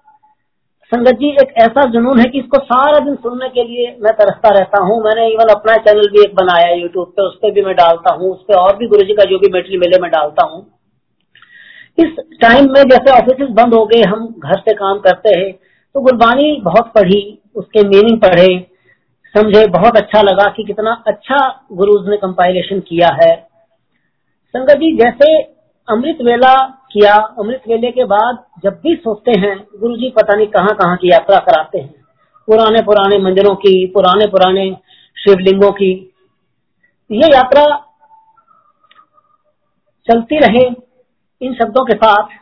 संगत 0.91 1.17
जी, 1.17 1.27
एक 1.31 1.51
ऐसा 1.57 1.83
जुनून 1.91 2.19
है 2.19 2.25
कि 2.25 2.39
इसको 2.39 2.59
सारा 2.65 2.99
दिन 2.99 3.15
सुनने 3.15 3.49
के 3.49 3.63
लिए 3.63 3.87
मैं 4.01 4.13
तरसता 4.13 4.49
रहता 4.49 4.79
हूँ। 4.83 4.95
मैंने 5.03 5.27
इवन 5.27 5.49
अपना 5.53 5.75
चैनल 5.77 6.07
भी 6.07 6.21
एक 6.21 6.33
बनाया 6.35 6.71
यूट्यूब 6.73 7.07
पे, 7.07 7.21
उस 7.21 7.35
पर 7.35 7.51
भी 7.51 7.61
मैं 7.61 7.75
डालता 7.75 8.13
हूँ, 8.13 8.31
उस 8.31 8.41
पर 8.47 8.55
और 8.55 8.75
भी 8.77 8.87
गुरु 8.87 9.03
जी 9.03 9.13
का 9.13 9.23
जो 9.23 9.37
भी 9.39 9.51
मेटल 9.53 9.77
मिले 9.77 9.99
मैं 10.01 10.09
डालता 10.11 10.45
हूँ। 10.45 10.65
इस 11.97 12.15
टाइम 12.41 12.71
में 12.73 12.81
जैसे 12.83 13.11
ऑफ़िस 13.11 13.49
बंद 13.51 13.73
हो 13.73 13.85
गए, 13.85 14.01
हम 14.03 14.25
घर 14.39 14.59
से 14.59 14.73
काम 14.73 14.99
करते 14.99 15.37
हैं 15.37 15.51
तो 15.95 16.01
गुरबानी 16.01 16.59
बहुत 16.63 16.91
पढ़ी, 16.95 17.21
उसके 17.55 17.83
मीनिंग 17.87 18.19
पढ़े, 18.21 18.47
समझे, 19.35 19.65
बहुत 19.69 19.97
अच्छा 19.97 20.21
लगा 20.21 20.49
कि 20.49 20.63
कितना 20.63 20.91
अच्छा 21.07 21.37
गुरुज 21.73 22.09
ने 22.09 22.17
कंपाइलेशन 22.17 22.79
किया 22.79 23.09
है। 23.15 23.35
संगत 24.53 24.77
जी, 24.77 24.95
जैसे 24.97 25.41
अमृत 25.89 26.17
वेला 26.21 26.53
किया। 26.91 27.15
अमृत 27.39 27.63
वेले 27.67 27.91
के 27.91 28.03
बाद 28.05 28.43
जब 28.63 28.79
भी 28.83 28.95
सोचते 28.95 29.39
हैं 29.39 29.55
गुरु 29.79 29.95
जी 29.95 30.09
पता 30.09 30.35
नहीं 30.35 30.47
कहाँ 30.47 30.75
कहाँ 30.75 30.97
की 30.97 31.11
यात्रा 31.11 31.37
कराते 31.39 31.79
हैं। 31.79 31.93
पुराने 32.47 32.81
पुराने 32.81 33.17
मंदिरों 33.17 33.55
की, 33.55 33.85
पुराने 33.87 34.27
पुराने 34.27 34.71
शिवलिंगों 35.17 35.71
की 35.71 35.91
ये 37.09 37.33
यात्रा 37.33 37.65
चलती 40.07 40.39
रहे 40.39 40.65
इन 41.41 41.53
शब्दों 41.53 41.85
के 41.85 41.93
साथ। 41.93 42.37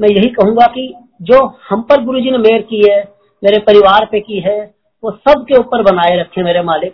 मैं 0.00 0.08
यही 0.08 0.28
कहूँगा 0.30 0.66
कि 0.66 0.92
जो 1.22 1.44
हम 1.70 1.82
पर 1.82 2.04
गुरु 2.04 2.20
जी 2.20 2.30
ने 2.30 2.38
मेहर 2.38 2.62
की 2.62 2.82
है, 2.90 2.98
मेरे 3.42 3.58
परिवार 3.58 4.04
पे 4.12 4.20
की 4.20 4.40
है, 4.40 4.58
वो 5.04 5.10
सबके 5.10 5.58
ऊपर 5.58 5.82
बनाए 5.82 6.16
रखे 6.16 6.42
मेरे 6.42 6.62
मालिक। 6.62 6.92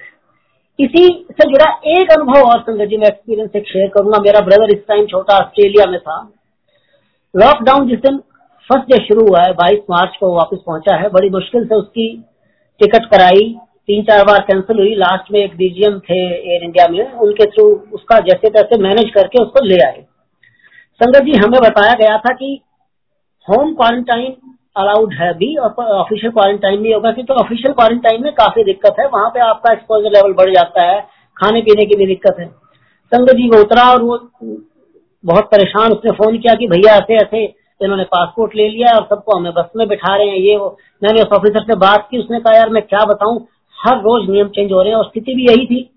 इसी 0.78 1.26
से 1.32 1.48
जुड़ा 1.50 1.66
एक 1.84 2.10
अनुभव 2.10 2.40
और 2.40 2.60
संगत 2.60 2.88
जी, 2.88 2.96
मैं 2.96 3.06
एक्सपीरियंस 3.06 3.50
एक 3.56 3.68
शेयर 3.68 3.88
करूँगा। 3.88 4.18
मेरा 4.18 4.40
ब्रदर 4.40 4.74
इस 4.74 4.86
टाइम 4.88 5.06
छोटा 5.06 5.36
ऑस्ट्रेलिया 5.38 5.90
में 5.90 6.00
था। 6.00 6.16
लॉकडाउन 7.36 7.88
जिस 7.88 7.98
दिन 7.98 8.18
फ़र्स्ट 8.68 8.90
डे 8.90 9.04
शुरू 9.04 9.26
हुआ 9.26 9.40
है, 9.40 9.52
बाईस 9.52 9.80
मार्च 9.90 10.16
को 10.20 10.34
वापस 10.36 10.58
पहुँचा 10.66 10.96
है। 10.96 11.08
बड़ी 11.08 11.30
मुश्किल 11.30 11.64
से 11.64 11.74
उसकी 11.74 12.24
टिकट 12.80 13.06
कराई। 13.06 13.56
तीन 13.86 14.02
चार 14.02 14.24
बार 14.24 14.38
कैंसिल 14.40 14.78
हुई। 14.78 14.94
लास्ट 14.94 15.32
में 15.32 15.40
एक 15.40 15.56
डीजीएम 15.56 15.98
थे 15.98 16.18
एयर 16.52 16.62
इंडिया 16.64 16.86
में। 16.88 17.12
उनके 17.12 17.46
थ्रू 17.46 17.64
उसका 17.92 18.18
जैसे 18.20 18.50
तैसे 18.50 18.82
मैनेज 18.82 19.10
करके 19.14 19.42
उसको 19.42 19.64
ले 19.64 19.80
आए। 19.86 20.04
संगत 21.00 21.22
जी, 21.22 21.32
हमें 21.32 21.60
बताया 21.60 21.94
गया 21.94 22.18
था 22.18 22.34
कि 22.34 22.60
होम 23.48 23.74
क्वारंटाइन 23.74 24.36
अलाउड 24.76 25.12
है 25.14 25.32
भी, 25.34 25.54
और 25.56 25.70
ऑफिशियल 25.84 26.32
क्वारंटाइन 26.32 26.80
नहीं 26.80 26.94
होगा, 26.94 27.12
क्योंकि 27.12 27.32
ऑफिशियल 27.32 27.74
क्वारंटाइन 27.74 28.22
में 28.22 28.32
काफ़ी 28.32 28.64
दिक्कत 28.64 28.96
है। 29.00 29.06
वहाँ 29.06 29.30
पे 29.30 29.40
आपका 29.40 29.72
एक्सपोजर 29.72 30.10
लेवल 30.10 30.32
बढ़ 30.32 30.50
जाता 30.50 30.82
है, 30.82 31.00
खाने 31.36 31.60
पीने 31.60 31.84
की 31.86 31.96
भी 31.96 32.06
दिक्कत 32.06 32.36
है। 32.40 32.46
संग 33.12 33.28
जी 33.28 33.48
वो 33.48 33.60
उतरा 33.60 33.90
और 33.92 34.02
वो 34.02 34.18
बहुत 35.24 35.44
परेशान, 35.44 35.92
उसने 35.92 36.10
फ़ोन 36.10 36.38
किया 36.38 36.54
कि 36.54 36.66
भैया 36.66 36.94
ऐसे 36.94 37.16
ऐसे, 37.16 37.44
इन्होंने 37.80 38.04
पासपोर्ट 38.04 38.56
ले 38.56 38.68
लिया 38.68 38.96
और 38.96 39.06
सबको 39.10 39.38
हमें 39.38 39.52
बस 39.52 39.70
में 39.76 39.88
बिठा 39.88 40.16
रहे 40.16 40.28
हैं, 40.28 40.36
ये 40.36 40.56
वो। 40.56 40.76
मैंने 41.02 41.22
उस 41.22 41.32
ऑफिसर 41.32 41.62
से 41.62 41.76
बात 41.76 42.08
की, 42.10 42.18
उसने 42.18 42.40
कहा, 42.40 42.56
यार, 42.56 42.68
मैं 42.68 42.82
क्या 42.82 43.04
बताऊँ? 43.04 43.46
हर 43.76 43.96
रोज 43.98 44.28
नियम 44.30 44.48
चेंज 44.48 44.72
हो 44.72 44.82
रहे 44.82 44.90
हैं 44.90 44.96
और 44.96 45.04
स्थिति 45.04 45.34
भी 45.34 45.46
यही 45.46 45.66
थी। 45.66 45.90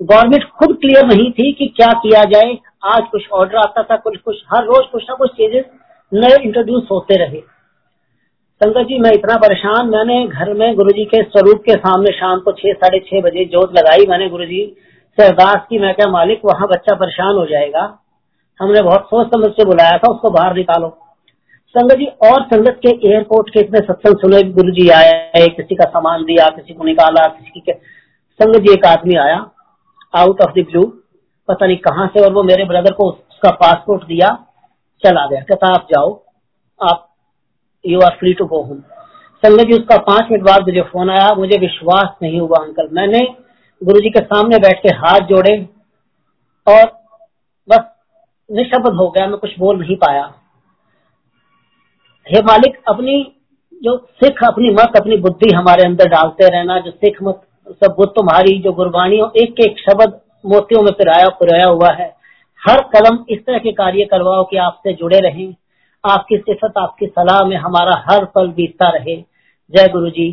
गवर्नमेंट 0.00 0.44
खुद 0.44 0.76
क्लियर 0.76 1.06
नहीं 1.06 1.30
थी 1.32 1.52
कि 1.52 1.66
क्या 1.66 1.92
किया 1.92 2.24
जाए। 2.24 2.56
आज 2.84 3.02
कुछ 3.12 3.28
ऑर्डर 3.32 3.56
आता 3.56 3.82
था, 3.82 3.96
कुछ 3.96 4.16
कुछ, 4.16 4.36
हर 4.54 4.64
रोज 4.64 4.86
कुछ 4.92 5.02
ना 5.02 5.14
कुछ 5.14 5.30
चेंजेस 5.30 5.64
नए 6.12 6.42
इंट्रोड्यूस 6.42 6.88
होते 6.90 7.14
रहे। 7.14 7.55
संगत 8.60 8.86
जी, 8.88 8.98
मैं 8.98 9.10
इतना 9.12 9.34
परेशान, 9.36 9.88
मैंने 9.88 10.14
घर 10.26 10.52
में 10.54 10.74
गुरु 10.76 10.90
जी 10.90 11.04
के 11.04 11.22
स्वरूप 11.22 11.62
के 11.62 11.72
सामने 11.72 12.12
शाम 12.12 12.38
को 12.40 12.52
छह, 12.52 12.72
साढ़े 12.74 12.98
छह 13.00 13.20
बजे 13.20 13.44
जोत 13.44 13.72
लगाई 13.78 14.06
मैंने 14.08 14.28
गुरु 14.28 14.44
जी 14.44 14.60
से 15.18 15.24
अरदास 15.24 15.66
की, 15.70 15.78
मैं 15.78 15.92
क्या 15.94 16.06
मालिक, 16.10 16.40
वहाँ 16.44 16.68
बच्चा 16.68 16.94
परेशान 16.94 17.34
हो 17.36 17.44
जाएगा। 17.46 17.82
हमने 18.60 18.82
बहुत 18.82 19.02
सोच 19.06 19.26
समझ 19.26 19.50
से 19.50 19.64
बुलाया 19.64 19.98
था, 19.98 20.12
उसको 20.12 20.30
बाहर 20.30 20.54
निकालो। 20.54 20.88
संगत 21.74 21.96
जी, 21.96 22.06
और 22.06 22.42
संगत 22.44 22.80
के 22.82 22.92
एयरपोर्ट 23.08 23.50
के 23.50 23.60
इतने 23.60 23.80
सत्संग 23.80 24.16
सुने 24.16 24.42
गुरु 24.52 24.72
जी 24.72 24.88
आए, 24.90 25.46
किसी 25.56 25.74
का 25.74 25.88
सामान 25.90 26.24
दिया, 26.24 26.48
किसी 26.50 26.74
को 26.74 26.84
निकाला, 26.84 27.26
किसी 27.30 27.60
के 27.60 27.72
संगत 27.72 28.58
जी, 28.58 28.72
एक 28.72 28.86
आदमी 28.86 29.16
आया 29.16 29.36
आउट 30.14 30.40
ऑफ़ 30.42 30.60
द 30.60 30.64
ब्लू 30.70 30.82
पता 31.48 31.66
नहीं 31.66 31.76
कहाँ 31.84 32.06
से, 32.06 32.24
और 32.24 32.32
वो 32.32 32.42
मेरे 32.44 32.64
ब्रदर 32.64 32.92
को 32.92 33.10
उसका 33.10 33.50
पासपोर्ट 33.56 34.04
दिया, 34.04 34.28
चला 35.02 35.26
गया 35.26 35.40
कहता 35.42 35.74
आप 35.74 35.86
जाओ, 35.92 36.14
आप 36.80 37.02
you 37.86 38.00
are 38.00 38.16
free 38.18 38.32
to 38.34 38.46
go 38.46 38.62
home 38.62 38.78
संगत 39.42 39.66
जी 39.66 39.72
उसका 39.72 39.96
पाँच 40.02 40.30
मिनट 40.30 40.44
बाद 40.44 40.68
मुझे 40.68 40.80
फ़ोन 40.82 41.10
आया, 41.10 41.34
मुझे 41.34 41.58
विश्वास 41.58 42.14
नहीं 42.22 42.40
हुआ 42.40 42.58
अंकल 42.58 42.88
मैंने 42.92 43.26
गुरु 43.82 44.00
जी 44.00 44.10
के 44.10 44.20
सामने 44.20 44.58
बैठ 44.58 44.82
के 44.82 44.94
हाथ 44.96 45.26
जोड़े 45.28 45.56
और 46.66 46.84
बस 47.68 47.84
निशब्द 48.50 48.94
हो 48.94 49.08
गया, 49.10 49.26
मैं 49.26 49.38
कुछ 49.38 49.58
बोल 49.58 49.78
नहीं 49.80 49.96
पाया। 49.96 50.22
हे 52.26 52.40
मालिक, 52.42 52.80
अपनी 52.88 53.32
जो 53.82 53.96
सिख, 53.96 54.42
अपनी 54.44 54.70
मत, 54.70 54.96
अपनी 54.96 55.16
बुद्धि 55.16 55.52
हमारे 55.54 55.84
अंदर 55.84 56.08
डालते 56.08 56.48
रहना, 56.48 56.78
जो 56.80 56.90
सिख 56.90 57.18
मत, 57.22 57.40
सब 57.84 57.94
बुद्ध 57.98 58.10
तुम्हारी, 58.12 58.58
जो 58.58 58.72
गुरबानी 58.72 59.16
एक 59.36 59.60
एक 59.60 59.78
शब्द 59.78 60.20
मोतियों 60.46 60.82
में 60.82 60.92
पिराया, 60.92 61.28
पुराया 61.28 61.68
हुआ 61.68 61.90
है। 61.92 62.08
हर 62.60 62.80
कदम 62.94 63.24
इस 63.30 63.44
तरह 63.46 63.58
के 63.58 63.72
कार्य 63.72 64.04
करवाओ 64.04 64.44
कि 64.44 64.56
आपसे 64.56 64.92
जुड़े 64.92 65.18
रहें। 65.20 65.54
आपकी 66.10 66.36
सिफत 66.38 66.74
आपकी 66.78 67.06
सलाह 67.06 67.44
में 67.44 67.56
हमारा 67.56 68.04
हर 68.10 68.24
पल 68.24 68.48
बीतता 68.48 68.88
रहे। 68.88 69.16
जय 69.70 69.88
गुरु 69.88 70.10
जी 70.10 70.30